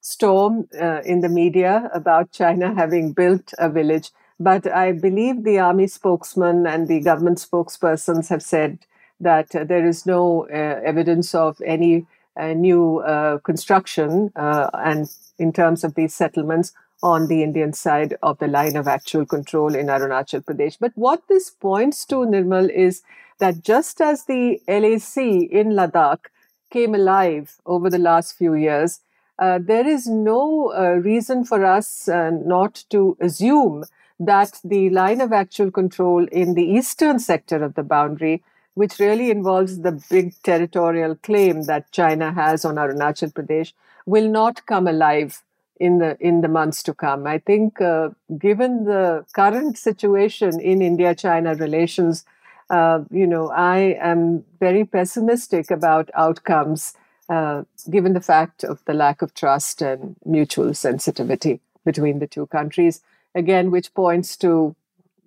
storm 0.00 0.68
uh, 0.80 1.00
in 1.04 1.20
the 1.20 1.28
media 1.28 1.90
about 1.92 2.32
China 2.32 2.74
having 2.74 3.12
built 3.12 3.52
a 3.58 3.68
village. 3.68 4.10
But 4.40 4.66
I 4.66 4.92
believe 4.92 5.44
the 5.44 5.58
army 5.60 5.86
spokesman 5.86 6.66
and 6.66 6.88
the 6.88 7.00
government 7.00 7.38
spokespersons 7.38 8.28
have 8.30 8.42
said 8.42 8.78
that 9.20 9.54
uh, 9.54 9.64
there 9.64 9.86
is 9.86 10.06
no 10.06 10.46
uh, 10.48 10.80
evidence 10.84 11.34
of 11.34 11.60
any 11.64 12.06
uh, 12.36 12.54
new 12.54 13.00
uh, 13.00 13.38
construction 13.38 14.32
and 14.34 15.10
in 15.38 15.52
terms 15.52 15.84
of 15.84 15.94
these 15.94 16.14
settlements 16.14 16.72
on 17.02 17.28
the 17.28 17.42
Indian 17.42 17.72
side 17.72 18.16
of 18.22 18.38
the 18.38 18.46
line 18.46 18.76
of 18.76 18.88
actual 18.88 19.24
control 19.26 19.74
in 19.74 19.86
Arunachal 19.86 20.44
Pradesh. 20.44 20.76
But 20.80 20.92
what 20.94 21.22
this 21.28 21.50
points 21.50 22.04
to, 22.06 22.16
Nirmal, 22.16 22.70
is 22.70 23.02
that 23.38 23.62
just 23.62 24.00
as 24.00 24.24
the 24.24 24.60
LAC 24.68 25.16
in 25.50 25.70
Ladakh 25.72 26.26
came 26.70 26.94
alive 26.94 27.56
over 27.66 27.88
the 27.90 27.98
last 27.98 28.36
few 28.36 28.54
years, 28.54 29.00
uh, 29.38 29.58
there 29.62 29.86
is 29.86 30.06
no 30.06 30.72
uh, 30.74 31.00
reason 31.02 31.44
for 31.44 31.64
us 31.64 32.08
uh, 32.08 32.30
not 32.30 32.84
to 32.90 33.16
assume 33.20 33.84
that 34.20 34.60
the 34.62 34.90
line 34.90 35.20
of 35.20 35.32
actual 35.32 35.70
control 35.70 36.26
in 36.30 36.54
the 36.54 36.64
eastern 36.64 37.18
sector 37.18 37.64
of 37.64 37.74
the 37.74 37.82
boundary, 37.82 38.42
which 38.74 38.98
really 38.98 39.30
involves 39.30 39.80
the 39.80 40.00
big 40.10 40.34
territorial 40.42 41.16
claim 41.16 41.62
that 41.62 41.90
China 41.90 42.32
has 42.32 42.64
on 42.64 42.76
Arunachal 42.76 43.32
Pradesh, 43.32 43.72
will 44.06 44.28
not 44.28 44.66
come 44.66 44.86
alive 44.86 45.42
in 45.78 45.98
the 45.98 46.16
in 46.20 46.42
the 46.42 46.48
months 46.48 46.82
to 46.82 46.92
come. 46.92 47.26
I 47.26 47.38
think, 47.38 47.80
uh, 47.80 48.10
given 48.38 48.84
the 48.84 49.24
current 49.32 49.78
situation 49.78 50.60
in 50.60 50.82
India-China 50.82 51.54
relations, 51.54 52.24
uh, 52.68 53.00
you 53.10 53.26
know, 53.26 53.50
I 53.50 53.96
am 53.98 54.44
very 54.60 54.84
pessimistic 54.84 55.70
about 55.70 56.10
outcomes, 56.14 56.92
uh, 57.30 57.62
given 57.88 58.12
the 58.12 58.20
fact 58.20 58.62
of 58.64 58.84
the 58.84 58.92
lack 58.92 59.22
of 59.22 59.32
trust 59.32 59.80
and 59.80 60.16
mutual 60.26 60.74
sensitivity 60.74 61.60
between 61.84 62.18
the 62.18 62.26
two 62.26 62.46
countries. 62.46 63.00
Again, 63.34 63.70
which 63.70 63.94
points 63.94 64.36
to, 64.38 64.74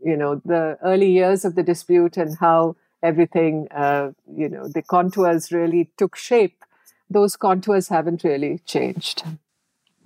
you 0.03 0.17
know, 0.17 0.41
the 0.45 0.77
early 0.83 1.11
years 1.11 1.45
of 1.45 1.55
the 1.55 1.63
dispute 1.63 2.17
and 2.17 2.37
how 2.37 2.75
everything, 3.01 3.67
uh, 3.71 4.11
you 4.35 4.49
know, 4.49 4.67
the 4.67 4.81
contours 4.81 5.51
really 5.51 5.89
took 5.97 6.15
shape. 6.15 6.63
Those 7.09 7.35
contours 7.35 7.89
haven't 7.89 8.23
really 8.23 8.59
changed. 8.65 9.23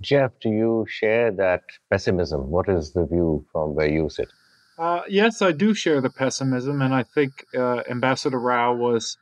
Jeff, 0.01 0.31
do 0.39 0.49
you 0.49 0.85
share 0.89 1.31
that 1.31 1.63
pessimism? 1.89 2.51
What 2.51 2.69
is 2.69 2.93
the 2.93 3.05
view 3.05 3.45
from 3.51 3.73
where 3.73 3.89
you 3.89 4.09
sit? 4.09 4.29
Uh, 4.77 5.01
yes, 5.07 5.41
I 5.41 5.51
do 5.51 5.73
share 5.73 6.01
the 6.01 6.09
pessimism, 6.09 6.81
and 6.81 6.93
I 6.93 7.01
think 7.01 7.45
uh, 7.57 7.81
Ambassador 7.89 8.39
Rao 8.39 8.75
was 8.75 9.17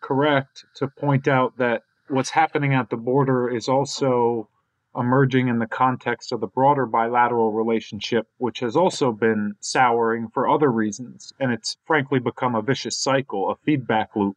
correct 0.00 0.64
to 0.76 0.88
point 0.88 1.28
out 1.28 1.56
that 1.58 1.82
what's 2.08 2.30
happening 2.30 2.74
at 2.74 2.90
the 2.90 2.96
border 2.96 3.48
is 3.48 3.68
also 3.68 4.48
emerging 4.96 5.48
in 5.48 5.58
the 5.58 5.66
context 5.66 6.32
of 6.32 6.40
the 6.40 6.46
broader 6.46 6.86
bilateral 6.86 7.52
relationship, 7.52 8.26
which 8.38 8.60
has 8.60 8.76
also 8.76 9.12
been 9.12 9.54
souring 9.60 10.28
for 10.28 10.48
other 10.48 10.70
reasons. 10.70 11.32
And 11.38 11.52
it's 11.52 11.76
frankly 11.86 12.18
become 12.18 12.54
a 12.54 12.62
vicious 12.62 12.98
cycle, 12.98 13.50
a 13.50 13.56
feedback 13.64 14.16
loop, 14.16 14.36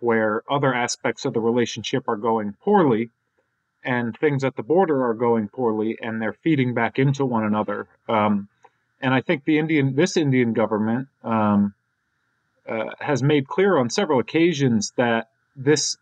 where 0.00 0.42
other 0.50 0.74
aspects 0.74 1.24
of 1.24 1.32
the 1.32 1.40
relationship 1.40 2.08
are 2.08 2.16
going 2.16 2.54
poorly 2.60 3.10
and 3.84 4.16
things 4.18 4.44
at 4.44 4.56
the 4.56 4.62
border 4.62 5.06
are 5.06 5.14
going 5.14 5.48
poorly 5.48 5.98
and 6.00 6.20
they're 6.20 6.36
feeding 6.42 6.74
back 6.74 6.98
into 6.98 7.24
one 7.24 7.44
another. 7.44 7.86
Um, 8.08 8.48
and 9.00 9.14
I 9.14 9.20
think 9.20 9.44
the 9.44 9.58
Indian, 9.58 9.94
this 9.94 10.16
Indian 10.16 10.52
government 10.54 11.08
um, 11.22 11.74
uh, 12.66 12.90
has 12.98 13.22
made 13.22 13.46
clear 13.46 13.76
on 13.76 13.90
several 13.90 14.18
occasions 14.18 14.92
that 14.96 15.28
this 15.54 15.96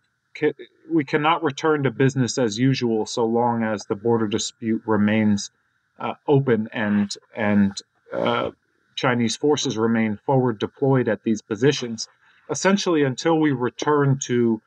we 0.90 1.04
cannot 1.04 1.42
return 1.42 1.82
to 1.82 1.90
business 1.90 2.38
as 2.38 2.58
usual 2.58 3.06
so 3.06 3.24
long 3.24 3.62
as 3.62 3.84
the 3.84 3.94
border 3.94 4.26
dispute 4.26 4.82
remains 4.86 5.50
uh, 5.98 6.14
open 6.26 6.68
and 6.72 7.14
and 7.36 7.72
uh, 8.12 8.50
Chinese 8.94 9.36
forces 9.36 9.76
remain 9.78 10.18
forward 10.26 10.58
deployed 10.58 11.08
at 11.08 11.22
these 11.22 11.42
positions. 11.42 12.08
Essentially, 12.50 13.04
until 13.04 13.38
we 13.38 13.52
return 13.52 14.18
to 14.24 14.60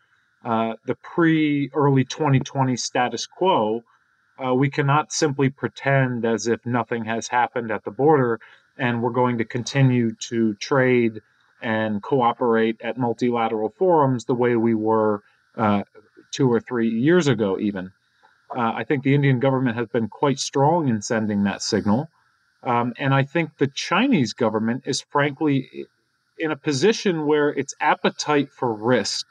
uh, 0.44 0.74
the 0.86 0.96
pre 0.96 1.70
early 1.74 2.04
2020 2.06 2.76
status 2.76 3.28
quo, 3.28 3.84
uh, 4.44 4.54
we 4.54 4.70
cannot 4.70 5.12
simply 5.12 5.50
pretend 5.50 6.26
as 6.26 6.48
if 6.48 6.66
nothing 6.66 7.06
has 7.06 7.28
happened 7.28 7.72
at 7.72 7.84
the 7.84 7.92
border 7.92 8.40
and 8.78 9.02
we're 9.02 9.12
going 9.12 9.38
to 9.38 9.46
continue 9.46 10.14
to 10.16 10.54
trade 10.56 11.22
and 11.62 12.02
cooperate 12.04 12.80
at 12.82 12.98
multilateral 12.98 13.70
forums 13.70 14.26
the 14.26 14.36
way 14.36 14.56
we 14.56 14.76
were 14.76 15.24
uh, 15.58 15.84
two 16.32 16.52
or 16.52 16.60
three 16.60 16.90
years 16.90 17.28
ago, 17.28 17.58
even. 17.60 17.92
Uh, 18.56 18.74
I 18.76 18.84
think 18.84 19.04
the 19.04 19.16
Indian 19.16 19.40
government 19.40 19.78
has 19.78 19.88
been 19.88 20.08
quite 20.08 20.40
strong 20.40 20.88
in 20.88 21.02
sending 21.02 21.44
that 21.44 21.62
signal. 21.62 22.10
Um, 22.64 22.94
and 22.98 23.14
I 23.14 23.24
think 23.24 23.58
the 23.58 23.68
Chinese 23.68 24.34
government 24.34 24.84
is 24.86 25.02
frankly 25.02 25.88
in 26.38 26.52
a 26.52 26.56
position 26.56 27.26
where 27.26 27.50
its 27.50 27.74
appetite 27.80 28.50
for 28.52 28.74
risk 28.74 29.26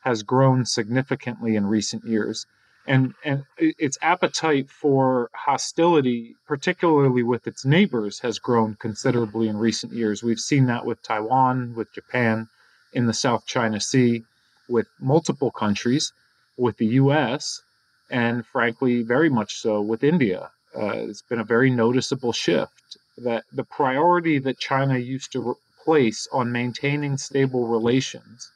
has 0.00 0.22
grown 0.22 0.64
significantly 0.64 1.56
in 1.56 1.66
recent 1.66 2.04
years. 2.04 2.46
And, 2.86 3.14
and 3.24 3.44
its 3.58 3.98
appetite 4.02 4.70
for 4.70 5.30
hostility, 5.34 6.34
particularly 6.46 7.22
with 7.22 7.46
its 7.46 7.64
neighbors, 7.64 8.20
has 8.20 8.38
grown 8.38 8.76
considerably 8.80 9.48
in 9.48 9.58
recent 9.58 9.92
years. 9.92 10.22
We've 10.22 10.40
seen 10.40 10.66
that 10.66 10.84
with 10.84 11.02
Taiwan, 11.02 11.74
with 11.74 11.92
Japan, 11.92 12.48
in 12.92 13.06
the 13.06 13.14
South 13.14 13.46
China 13.46 13.80
Sea, 13.80 14.24
with 14.70 14.86
multiple 15.00 15.50
countries, 15.50 16.12
with 16.56 16.76
the 16.78 16.86
US, 17.02 17.62
and 18.10 18.46
frankly, 18.46 19.02
very 19.02 19.28
much 19.28 19.56
so 19.56 19.80
with 19.80 20.04
India. 20.04 20.50
Uh, 20.74 20.92
it's 21.10 21.22
been 21.22 21.40
a 21.40 21.44
very 21.44 21.70
noticeable 21.70 22.32
shift 22.32 22.96
that 23.18 23.44
the 23.52 23.64
priority 23.64 24.38
that 24.38 24.58
China 24.58 24.96
used 24.96 25.32
to 25.32 25.56
place 25.84 26.28
on 26.32 26.52
maintaining 26.52 27.16
stable 27.16 27.66
relations 27.66 28.50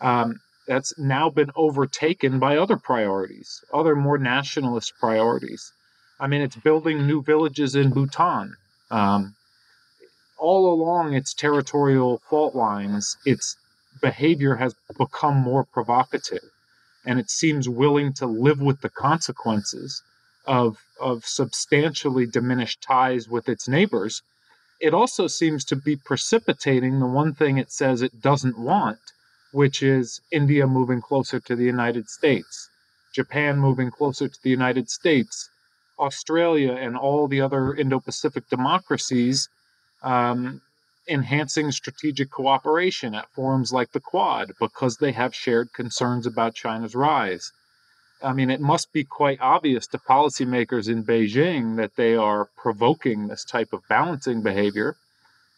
um, 0.00 0.40
that's 0.66 0.98
now 0.98 1.30
been 1.30 1.50
overtaken 1.56 2.38
by 2.38 2.56
other 2.56 2.76
priorities, 2.76 3.64
other 3.72 3.96
more 3.96 4.18
nationalist 4.18 4.92
priorities. 4.98 5.72
I 6.20 6.26
mean, 6.26 6.42
it's 6.42 6.56
building 6.56 7.06
new 7.06 7.22
villages 7.22 7.74
in 7.74 7.90
Bhutan. 7.90 8.56
Um, 8.90 9.34
all 10.38 10.72
along 10.72 11.14
its 11.14 11.32
territorial 11.32 12.20
fault 12.28 12.54
lines, 12.54 13.16
its 13.24 13.56
behavior 14.00 14.56
has 14.56 14.74
become 14.96 15.36
more 15.36 15.64
provocative, 15.64 16.50
and 17.04 17.18
it 17.18 17.30
seems 17.30 17.68
willing 17.68 18.12
to 18.14 18.26
live 18.26 18.60
with 18.60 18.80
the 18.80 18.88
consequences 18.88 20.02
of, 20.46 20.78
of 21.00 21.24
substantially 21.24 22.26
diminished 22.26 22.82
ties 22.82 23.28
with 23.28 23.48
its 23.48 23.68
neighbors. 23.68 24.22
It 24.80 24.94
also 24.94 25.26
seems 25.26 25.64
to 25.66 25.76
be 25.76 25.96
precipitating 25.96 27.00
the 27.00 27.06
one 27.06 27.34
thing 27.34 27.58
it 27.58 27.72
says 27.72 28.02
it 28.02 28.20
doesn't 28.20 28.58
want, 28.58 28.98
which 29.52 29.82
is 29.82 30.20
India 30.30 30.66
moving 30.66 31.00
closer 31.00 31.40
to 31.40 31.56
the 31.56 31.64
United 31.64 32.08
States, 32.10 32.68
Japan 33.12 33.58
moving 33.58 33.90
closer 33.90 34.28
to 34.28 34.42
the 34.42 34.50
United 34.50 34.90
States, 34.90 35.48
Australia 35.98 36.72
and 36.72 36.96
all 36.96 37.26
the 37.26 37.40
other 37.40 37.74
Indo 37.74 38.00
Pacific 38.00 38.48
democracies 38.50 39.48
um, 40.02 40.60
enhancing 41.08 41.70
strategic 41.70 42.30
cooperation 42.30 43.14
at 43.14 43.30
forums 43.32 43.72
like 43.72 43.92
the 43.92 44.00
Quad 44.00 44.52
because 44.58 44.96
they 44.96 45.12
have 45.12 45.34
shared 45.34 45.72
concerns 45.72 46.26
about 46.26 46.54
China's 46.54 46.94
rise. 46.94 47.52
I 48.22 48.32
mean, 48.32 48.50
it 48.50 48.60
must 48.60 48.92
be 48.92 49.04
quite 49.04 49.40
obvious 49.40 49.86
to 49.88 49.98
policymakers 49.98 50.88
in 50.88 51.04
Beijing 51.04 51.76
that 51.76 51.96
they 51.96 52.16
are 52.16 52.48
provoking 52.56 53.28
this 53.28 53.44
type 53.44 53.72
of 53.72 53.86
balancing 53.88 54.42
behavior, 54.42 54.96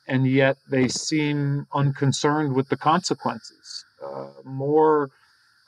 and 0.07 0.27
yet 0.27 0.57
they 0.69 0.89
seem 0.89 1.67
unconcerned 1.73 2.55
with 2.55 2.69
the 2.69 2.77
consequences. 2.77 3.85
Uh, 4.05 4.29
more 4.45 5.11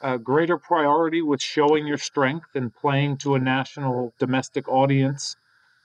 uh, 0.02 0.16
greater 0.16 0.58
priority 0.58 1.22
with 1.22 1.42
showing 1.42 1.86
your 1.86 1.98
strength 1.98 2.48
and 2.54 2.74
playing 2.74 3.18
to 3.18 3.34
a 3.34 3.38
national 3.38 4.12
domestic 4.18 4.68
audience 4.68 5.36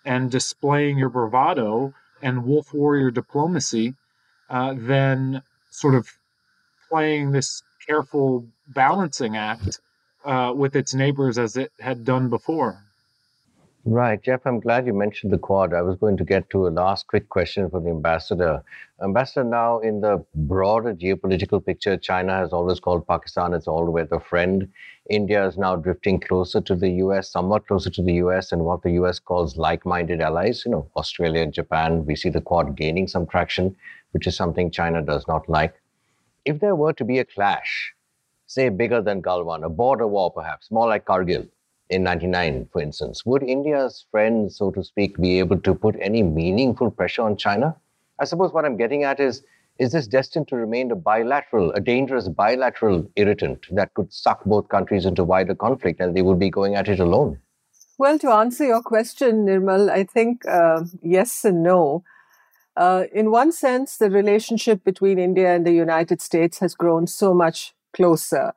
and 0.04 0.32
displaying 0.32 0.98
your 0.98 1.10
bravado 1.10 1.94
and 2.26 2.46
wolf 2.46 2.74
warrior 2.74 3.12
diplomacy 3.12 3.96
uh, 4.50 4.74
than 4.76 5.44
sort 5.72 5.96
of 5.96 6.10
playing 6.90 7.32
this 7.32 7.64
careful 7.88 8.48
balancing 8.70 9.38
act 9.38 9.80
uh, 10.26 10.54
with 10.56 10.76
its 10.76 10.94
neighbors 10.94 11.38
as 11.38 11.58
it 11.58 11.72
had 11.80 12.06
done 12.06 12.30
before. 12.30 12.85
Right, 13.88 14.20
Jeff, 14.20 14.42
I'm 14.46 14.60
glad 14.62 14.88
you 14.88 14.94
mentioned 14.96 15.32
the 15.32 15.38
Quad. 15.38 15.72
I 15.72 15.84
was 15.84 15.96
going 15.98 16.18
to 16.18 16.24
get 16.24 16.50
to 16.50 16.66
a 16.66 16.70
last 16.70 17.06
quick 17.06 17.30
question 17.30 17.70
for 17.70 17.80
the 17.80 17.92
ambassador. 17.92 18.64
Ambassador, 19.04 19.44
now 19.44 19.78
in 19.78 20.02
the 20.02 20.26
broader 20.34 20.96
geopolitical 20.96 21.64
picture, 21.64 21.96
China 21.96 22.36
has 22.36 22.52
always 22.52 22.80
called 22.80 23.08
Pakistan 23.08 23.54
its 23.54 23.68
all 23.68 23.86
weather 23.92 24.20
friend. 24.20 24.68
India 25.12 25.46
is 25.48 25.60
now 25.60 25.76
drifting 25.76 26.20
closer 26.20 26.62
to 26.62 26.74
the 26.74 26.90
US, 26.94 27.30
somewhat 27.30 27.68
closer 27.68 27.92
to 27.92 28.02
the 28.02 28.14
US, 28.14 28.52
and 28.52 28.66
what 28.66 28.82
the 28.82 28.94
US 28.94 29.20
calls 29.20 29.56
like 29.56 29.86
minded 29.86 30.20
allies, 30.20 30.64
you 30.66 30.72
know, 30.72 30.90
Australia 30.98 31.44
and 31.44 31.54
Japan. 31.54 32.08
We 32.08 32.16
see 32.16 32.30
the 32.30 32.42
Quad 32.42 32.76
gaining 32.76 33.08
some 33.08 33.28
traction, 33.28 33.76
which 34.14 34.26
is 34.26 34.36
something 34.36 34.72
China 34.72 35.04
does 35.04 35.28
not 35.28 35.48
like. 35.48 35.76
If 36.44 36.60
there 36.60 36.76
were 36.76 36.94
to 36.94 37.06
be 37.06 37.20
a 37.20 37.26
clash, 37.26 37.94
say 38.48 38.70
bigger 38.70 39.04
than 39.04 39.22
Galwan, 39.22 39.64
a 39.64 39.70
border 39.70 40.08
war 40.08 40.32
perhaps, 40.32 40.72
more 40.72 40.88
like 40.88 41.06
Kargil 41.06 41.48
in 41.90 42.04
99, 42.04 42.68
for 42.72 42.82
instance, 42.82 43.26
would 43.26 43.44
India's 43.44 44.06
friends, 44.12 44.58
so 44.58 44.72
to 44.72 44.84
speak, 44.84 45.18
be 45.18 45.40
able 45.40 45.60
to 45.60 45.76
put 45.76 45.96
any 46.02 46.24
meaningful 46.24 46.90
pressure 46.90 47.22
on 47.22 47.38
China? 47.38 47.76
I 48.20 48.26
suppose 48.26 48.54
what 48.54 48.66
I'm 48.66 48.78
getting 48.78 49.04
at 49.04 49.20
is 49.20 49.44
is 49.78 49.92
this 49.92 50.08
destined 50.08 50.48
to 50.48 50.56
remain 50.56 50.90
a 50.90 50.96
bilateral, 50.96 51.72
a 51.74 51.82
dangerous 51.82 52.30
bilateral 52.30 53.06
irritant 53.18 53.66
that 53.72 53.94
could 53.94 54.12
suck 54.14 54.42
both 54.46 54.70
countries 54.70 55.06
into 55.06 55.22
wider 55.24 55.54
conflict 55.54 56.00
and 56.00 56.16
they 56.16 56.22
would 56.22 56.40
be 56.40 56.50
going 56.50 56.76
at 56.76 56.88
it 56.88 57.02
alone? 57.02 57.38
Well, 57.98 58.18
to 58.20 58.30
answer 58.30 58.66
your 58.66 58.82
question, 58.82 59.46
Nirmal, 59.46 59.90
I 59.90 60.06
think 60.06 60.46
uh, 60.48 60.84
yes 61.02 61.44
and 61.44 61.62
no. 61.62 62.04
Uh, 62.78 63.04
in 63.14 63.32
one 63.32 63.52
sense, 63.52 63.98
the 63.98 64.10
relationship 64.10 64.84
between 64.84 65.20
India 65.20 65.54
and 65.54 65.68
the 65.68 65.74
United 65.74 66.22
States 66.22 66.60
has 66.60 66.74
grown 66.74 67.08
so 67.08 67.34
much 67.34 67.74
closer 67.94 68.54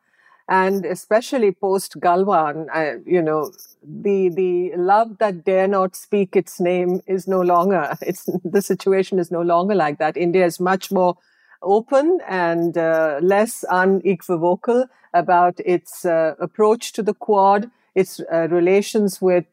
and 0.49 0.87
especially 0.87 1.53
post 1.53 2.01
Galwan, 2.01 2.67
you 3.07 3.21
know, 3.21 3.53
the 3.83 4.29
the 4.31 4.73
love 4.77 5.19
that 5.19 5.45
dare 5.45 5.69
not 5.69 5.95
speak 5.95 6.35
its 6.37 6.59
name 6.59 7.01
is 7.07 7.29
no 7.29 7.41
longer. 7.41 7.95
It's 8.03 8.25
the 8.45 8.63
situation 8.63 9.19
is 9.19 9.31
no 9.31 9.43
longer 9.43 9.75
like 9.75 9.99
that. 9.99 10.17
India 10.17 10.47
is 10.47 10.59
much 10.59 10.91
more 10.91 11.17
open 11.63 12.21
and 12.29 12.79
uh, 12.79 13.19
less 13.23 13.65
unequivocal 13.65 14.87
about 15.13 15.61
its 15.65 16.05
uh, 16.05 16.35
approach 16.39 16.93
to 16.93 17.03
the 17.03 17.15
Quad, 17.15 17.71
its 17.95 18.21
uh, 18.33 18.49
relations 18.51 19.21
with 19.21 19.47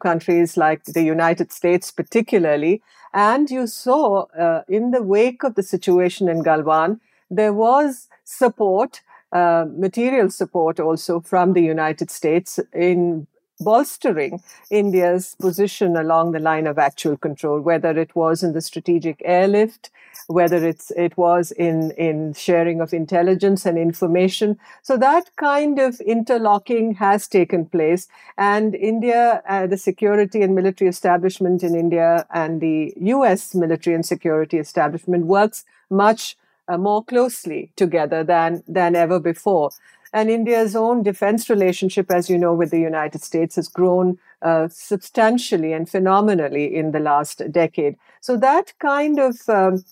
countries 0.00 0.56
like 0.56 0.84
the 0.84 1.02
United 1.02 1.52
States, 1.52 1.90
particularly. 1.90 2.82
And 3.14 3.50
you 3.50 3.66
saw 3.66 4.22
uh, 4.38 4.62
in 4.68 4.90
the 4.90 5.02
wake 5.02 5.44
of 5.44 5.54
the 5.54 5.62
situation 5.62 6.28
in 6.28 6.42
Galwan, 6.42 7.00
there 7.30 7.52
was 7.52 8.08
support 8.24 9.00
uh, 9.32 9.66
material 9.76 10.30
support 10.30 10.78
also 10.78 11.20
from 11.20 11.52
the 11.54 11.62
United 11.62 12.10
States 12.10 12.60
in 12.72 13.26
bolstering 13.62 14.40
India's 14.70 15.36
position 15.40 15.96
along 15.96 16.32
the 16.32 16.40
line 16.40 16.66
of 16.66 16.78
actual 16.78 17.16
control, 17.16 17.60
whether 17.60 17.90
it 17.90 18.14
was 18.14 18.42
in 18.42 18.52
the 18.52 18.60
strategic 18.60 19.22
airlift, 19.24 19.90
whether 20.26 20.66
it's 20.66 20.90
it 20.92 21.16
was 21.16 21.50
in 21.52 21.92
in 21.92 22.34
sharing 22.34 22.80
of 22.80 22.92
intelligence 22.92 23.64
and 23.66 23.78
information. 23.78 24.58
So 24.82 24.96
that 24.96 25.34
kind 25.36 25.78
of 25.78 26.00
interlocking 26.00 26.94
has 26.94 27.28
taken 27.28 27.66
place, 27.66 28.08
and 28.36 28.74
India, 28.74 29.42
uh, 29.48 29.66
the 29.66 29.78
security 29.78 30.42
and 30.42 30.54
military 30.54 30.88
establishment 30.88 31.62
in 31.62 31.74
India, 31.74 32.26
and 32.30 32.60
the 32.60 32.92
U.S. 32.96 33.54
military 33.54 33.94
and 33.94 34.04
security 34.04 34.58
establishment 34.58 35.26
works 35.26 35.64
much 35.90 36.36
uh, 36.68 36.78
more 36.78 37.04
closely 37.04 37.70
together 37.76 38.24
than 38.24 38.62
than 38.66 38.96
ever 38.96 39.18
before. 39.18 39.70
And 40.14 40.28
India's 40.28 40.76
own 40.76 41.02
defense 41.02 41.48
relationship, 41.48 42.10
as 42.10 42.28
you 42.28 42.36
know, 42.36 42.52
with 42.52 42.70
the 42.70 42.80
United 42.80 43.22
States 43.22 43.56
has 43.56 43.68
grown 43.68 44.18
uh, 44.42 44.68
substantially 44.68 45.72
and 45.72 45.88
phenomenally 45.88 46.74
in 46.74 46.92
the 46.92 47.00
last 47.00 47.40
decade. 47.50 47.96
So 48.20 48.36
that 48.36 48.74
kind 48.78 49.18
of 49.18 49.48
um, 49.48 49.84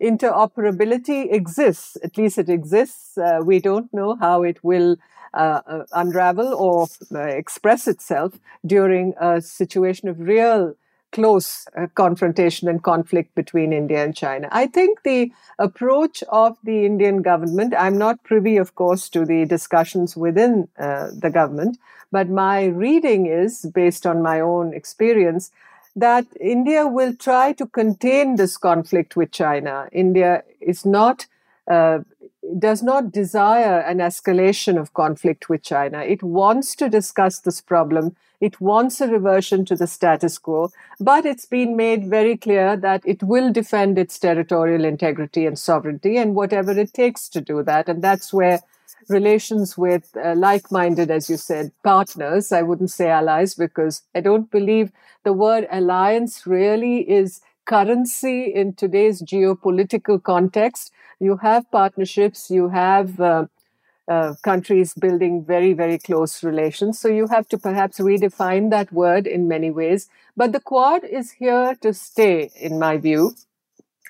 interoperability 0.00 1.32
exists. 1.32 1.96
At 2.02 2.18
least 2.18 2.38
it 2.38 2.48
exists. 2.48 3.16
Uh, 3.16 3.40
we 3.44 3.60
don't 3.60 3.92
know 3.94 4.16
how 4.16 4.42
it 4.42 4.62
will 4.64 4.96
uh, 5.34 5.60
uh 5.66 5.84
unravel 5.92 6.54
or 6.54 6.86
uh, 7.14 7.18
express 7.20 7.86
itself 7.86 8.38
during 8.64 9.12
a 9.20 9.42
situation 9.42 10.08
of 10.08 10.18
real 10.18 10.74
close 11.12 11.66
uh, 11.76 11.86
confrontation 11.94 12.68
and 12.68 12.82
conflict 12.82 13.34
between 13.34 13.72
India 13.72 14.04
and 14.04 14.14
China. 14.14 14.48
I 14.52 14.66
think 14.66 15.02
the 15.02 15.32
approach 15.58 16.22
of 16.28 16.58
the 16.62 16.84
Indian 16.84 17.22
government, 17.22 17.74
I'm 17.76 17.98
not 17.98 18.22
privy, 18.24 18.56
of 18.56 18.74
course, 18.74 19.08
to 19.10 19.24
the 19.24 19.44
discussions 19.44 20.16
within 20.16 20.68
uh, 20.78 21.08
the 21.16 21.30
government, 21.30 21.78
but 22.12 22.28
my 22.28 22.66
reading 22.66 23.26
is, 23.26 23.66
based 23.74 24.06
on 24.06 24.22
my 24.22 24.40
own 24.40 24.74
experience, 24.74 25.50
that 25.96 26.26
India 26.40 26.86
will 26.86 27.14
try 27.14 27.52
to 27.54 27.66
contain 27.66 28.36
this 28.36 28.56
conflict 28.56 29.16
with 29.16 29.30
China. 29.32 29.88
India 29.92 30.42
is 30.60 30.84
not. 30.84 31.26
Uh, 31.66 32.00
does 32.58 32.82
not 32.82 33.12
desire 33.12 33.80
an 33.80 33.98
escalation 33.98 34.78
of 34.78 34.94
conflict 34.94 35.48
with 35.48 35.62
China. 35.62 36.00
It 36.00 36.22
wants 36.22 36.76
to 36.76 36.88
discuss 36.88 37.40
this 37.40 37.60
problem 37.60 38.14
it 38.40 38.60
wants 38.60 39.00
a 39.00 39.08
reversion 39.08 39.64
to 39.64 39.74
the 39.74 39.86
status 39.86 40.38
quo, 40.38 40.70
but 41.00 41.26
it's 41.26 41.44
been 41.44 41.76
made 41.76 42.08
very 42.08 42.36
clear 42.36 42.76
that 42.76 43.02
it 43.04 43.22
will 43.22 43.52
defend 43.52 43.98
its 43.98 44.18
territorial 44.18 44.84
integrity 44.84 45.44
and 45.44 45.58
sovereignty 45.58 46.16
and 46.16 46.36
whatever 46.36 46.70
it 46.70 46.92
takes 46.94 47.28
to 47.30 47.40
do 47.40 47.62
that. 47.64 47.88
And 47.88 48.02
that's 48.02 48.32
where 48.32 48.60
relations 49.08 49.76
with 49.76 50.16
uh, 50.22 50.34
like 50.36 50.70
minded, 50.70 51.10
as 51.10 51.28
you 51.28 51.36
said, 51.36 51.72
partners, 51.82 52.52
I 52.52 52.62
wouldn't 52.62 52.90
say 52.90 53.08
allies, 53.08 53.54
because 53.54 54.02
I 54.14 54.20
don't 54.20 54.50
believe 54.50 54.92
the 55.24 55.32
word 55.32 55.66
alliance 55.70 56.46
really 56.46 57.10
is 57.10 57.40
currency 57.68 58.52
in 58.54 58.72
today's 58.72 59.22
geopolitical 59.22 60.20
context. 60.22 60.90
You 61.20 61.36
have 61.36 61.70
partnerships, 61.70 62.50
you 62.50 62.70
have 62.70 63.20
uh, 63.20 63.46
uh, 64.08 64.34
countries 64.42 64.94
building 64.94 65.44
very, 65.44 65.74
very 65.74 65.98
close 65.98 66.42
relations. 66.42 66.98
So 66.98 67.08
you 67.08 67.26
have 67.26 67.46
to 67.50 67.58
perhaps 67.58 67.98
redefine 68.00 68.70
that 68.70 68.90
word 68.90 69.26
in 69.26 69.46
many 69.46 69.70
ways. 69.70 70.08
But 70.34 70.52
the 70.52 70.60
Quad 70.60 71.04
is 71.04 71.32
here 71.32 71.76
to 71.82 71.92
stay, 71.92 72.50
in 72.58 72.78
my 72.78 72.96
view. 72.96 73.34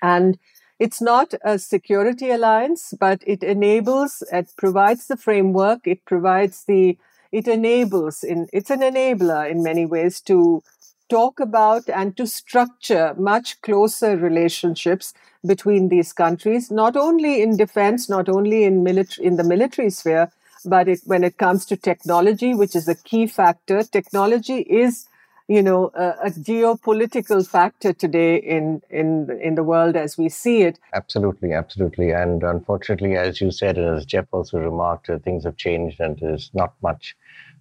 And 0.00 0.38
it's 0.78 1.00
not 1.00 1.34
a 1.42 1.58
security 1.58 2.30
alliance, 2.30 2.94
but 2.98 3.24
it 3.26 3.42
enables, 3.42 4.22
it 4.32 4.52
provides 4.56 5.08
the 5.08 5.16
framework, 5.16 5.80
it 5.84 6.04
provides 6.04 6.64
the, 6.64 6.96
it 7.32 7.48
enables, 7.48 8.22
in, 8.22 8.46
it's 8.52 8.70
an 8.70 8.80
enabler 8.80 9.50
in 9.50 9.64
many 9.64 9.84
ways 9.84 10.20
to 10.20 10.62
talk 11.08 11.40
about 11.40 11.88
and 11.88 12.16
to 12.16 12.26
structure 12.26 13.14
much 13.18 13.60
closer 13.62 14.16
relationships 14.16 15.14
between 15.46 15.88
these 15.88 16.12
countries, 16.12 16.70
not 16.70 16.96
only 16.96 17.42
in 17.42 17.56
defense, 17.56 18.08
not 18.08 18.28
only 18.28 18.64
in 18.64 18.82
military, 18.82 19.26
in 19.26 19.36
the 19.36 19.44
military 19.44 19.90
sphere, 19.90 20.30
but 20.64 20.88
it, 20.88 21.00
when 21.04 21.24
it 21.24 21.38
comes 21.38 21.64
to 21.66 21.76
technology, 21.76 22.54
which 22.54 22.74
is 22.74 22.88
a 22.88 22.94
key 22.94 23.26
factor, 23.26 23.82
technology 23.82 24.58
is, 24.58 25.06
you 25.46 25.62
know, 25.62 25.90
a, 25.94 26.08
a, 26.24 26.30
geopolitical 26.30 27.46
factor 27.46 27.92
today 27.92 28.36
in 28.36 28.82
in 28.90 29.30
in 29.40 29.54
the 29.54 29.62
world 29.62 29.96
as 29.96 30.18
we 30.18 30.28
see 30.28 30.62
it. 30.62 30.78
Absolutely, 30.92 31.52
absolutely, 31.52 32.10
and 32.10 32.42
unfortunately, 32.42 33.16
as 33.16 33.40
you 33.40 33.50
said, 33.50 33.78
and 33.78 33.96
as 33.96 34.04
Jeff 34.04 34.26
also 34.32 34.58
remarked, 34.58 35.08
uh, 35.08 35.18
things 35.18 35.44
have 35.44 35.56
changed, 35.56 36.00
and 36.00 36.18
there's 36.18 36.50
not 36.52 36.74
much 36.82 37.16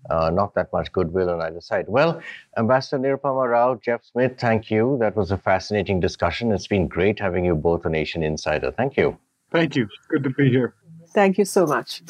uh, 0.09 0.29
not 0.29 0.53
that 0.55 0.71
much 0.73 0.91
goodwill 0.91 1.29
on 1.29 1.41
either 1.41 1.61
side. 1.61 1.85
Well, 1.87 2.21
Ambassador 2.57 2.99
Nirupama 3.01 3.49
Rao, 3.49 3.75
Jeff 3.75 4.03
Smith, 4.03 4.35
thank 4.39 4.71
you. 4.71 4.97
That 4.99 5.15
was 5.15 5.31
a 5.31 5.37
fascinating 5.37 5.99
discussion. 5.99 6.51
It's 6.51 6.67
been 6.67 6.87
great 6.87 7.19
having 7.19 7.45
you 7.45 7.55
both 7.55 7.85
on 7.85 7.95
Asian 7.95 8.23
Insider. 8.23 8.71
Thank 8.71 8.97
you. 8.97 9.17
Thank 9.51 9.75
you. 9.75 9.87
Good 10.09 10.23
to 10.23 10.29
be 10.29 10.49
here. 10.49 10.75
Thank 11.13 11.37
you 11.37 11.45
so 11.45 11.65
much. 11.65 12.01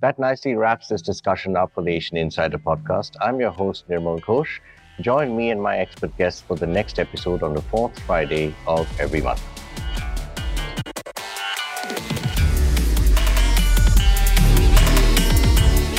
That 0.00 0.18
nicely 0.18 0.54
wraps 0.54 0.88
this 0.88 1.02
discussion 1.02 1.56
up 1.56 1.72
for 1.74 1.82
the 1.82 1.90
Asian 1.90 2.16
Insider 2.16 2.58
podcast. 2.58 3.12
I'm 3.20 3.38
your 3.40 3.50
host, 3.50 3.88
Nirmal 3.88 4.20
Ghosh. 4.20 4.58
Join 5.00 5.36
me 5.36 5.50
and 5.50 5.62
my 5.62 5.78
expert 5.78 6.16
guests 6.18 6.42
for 6.42 6.56
the 6.56 6.66
next 6.66 6.98
episode 6.98 7.42
on 7.42 7.54
the 7.54 7.62
fourth 7.62 7.98
Friday 8.00 8.54
of 8.66 8.88
every 9.00 9.20
month. 9.20 9.42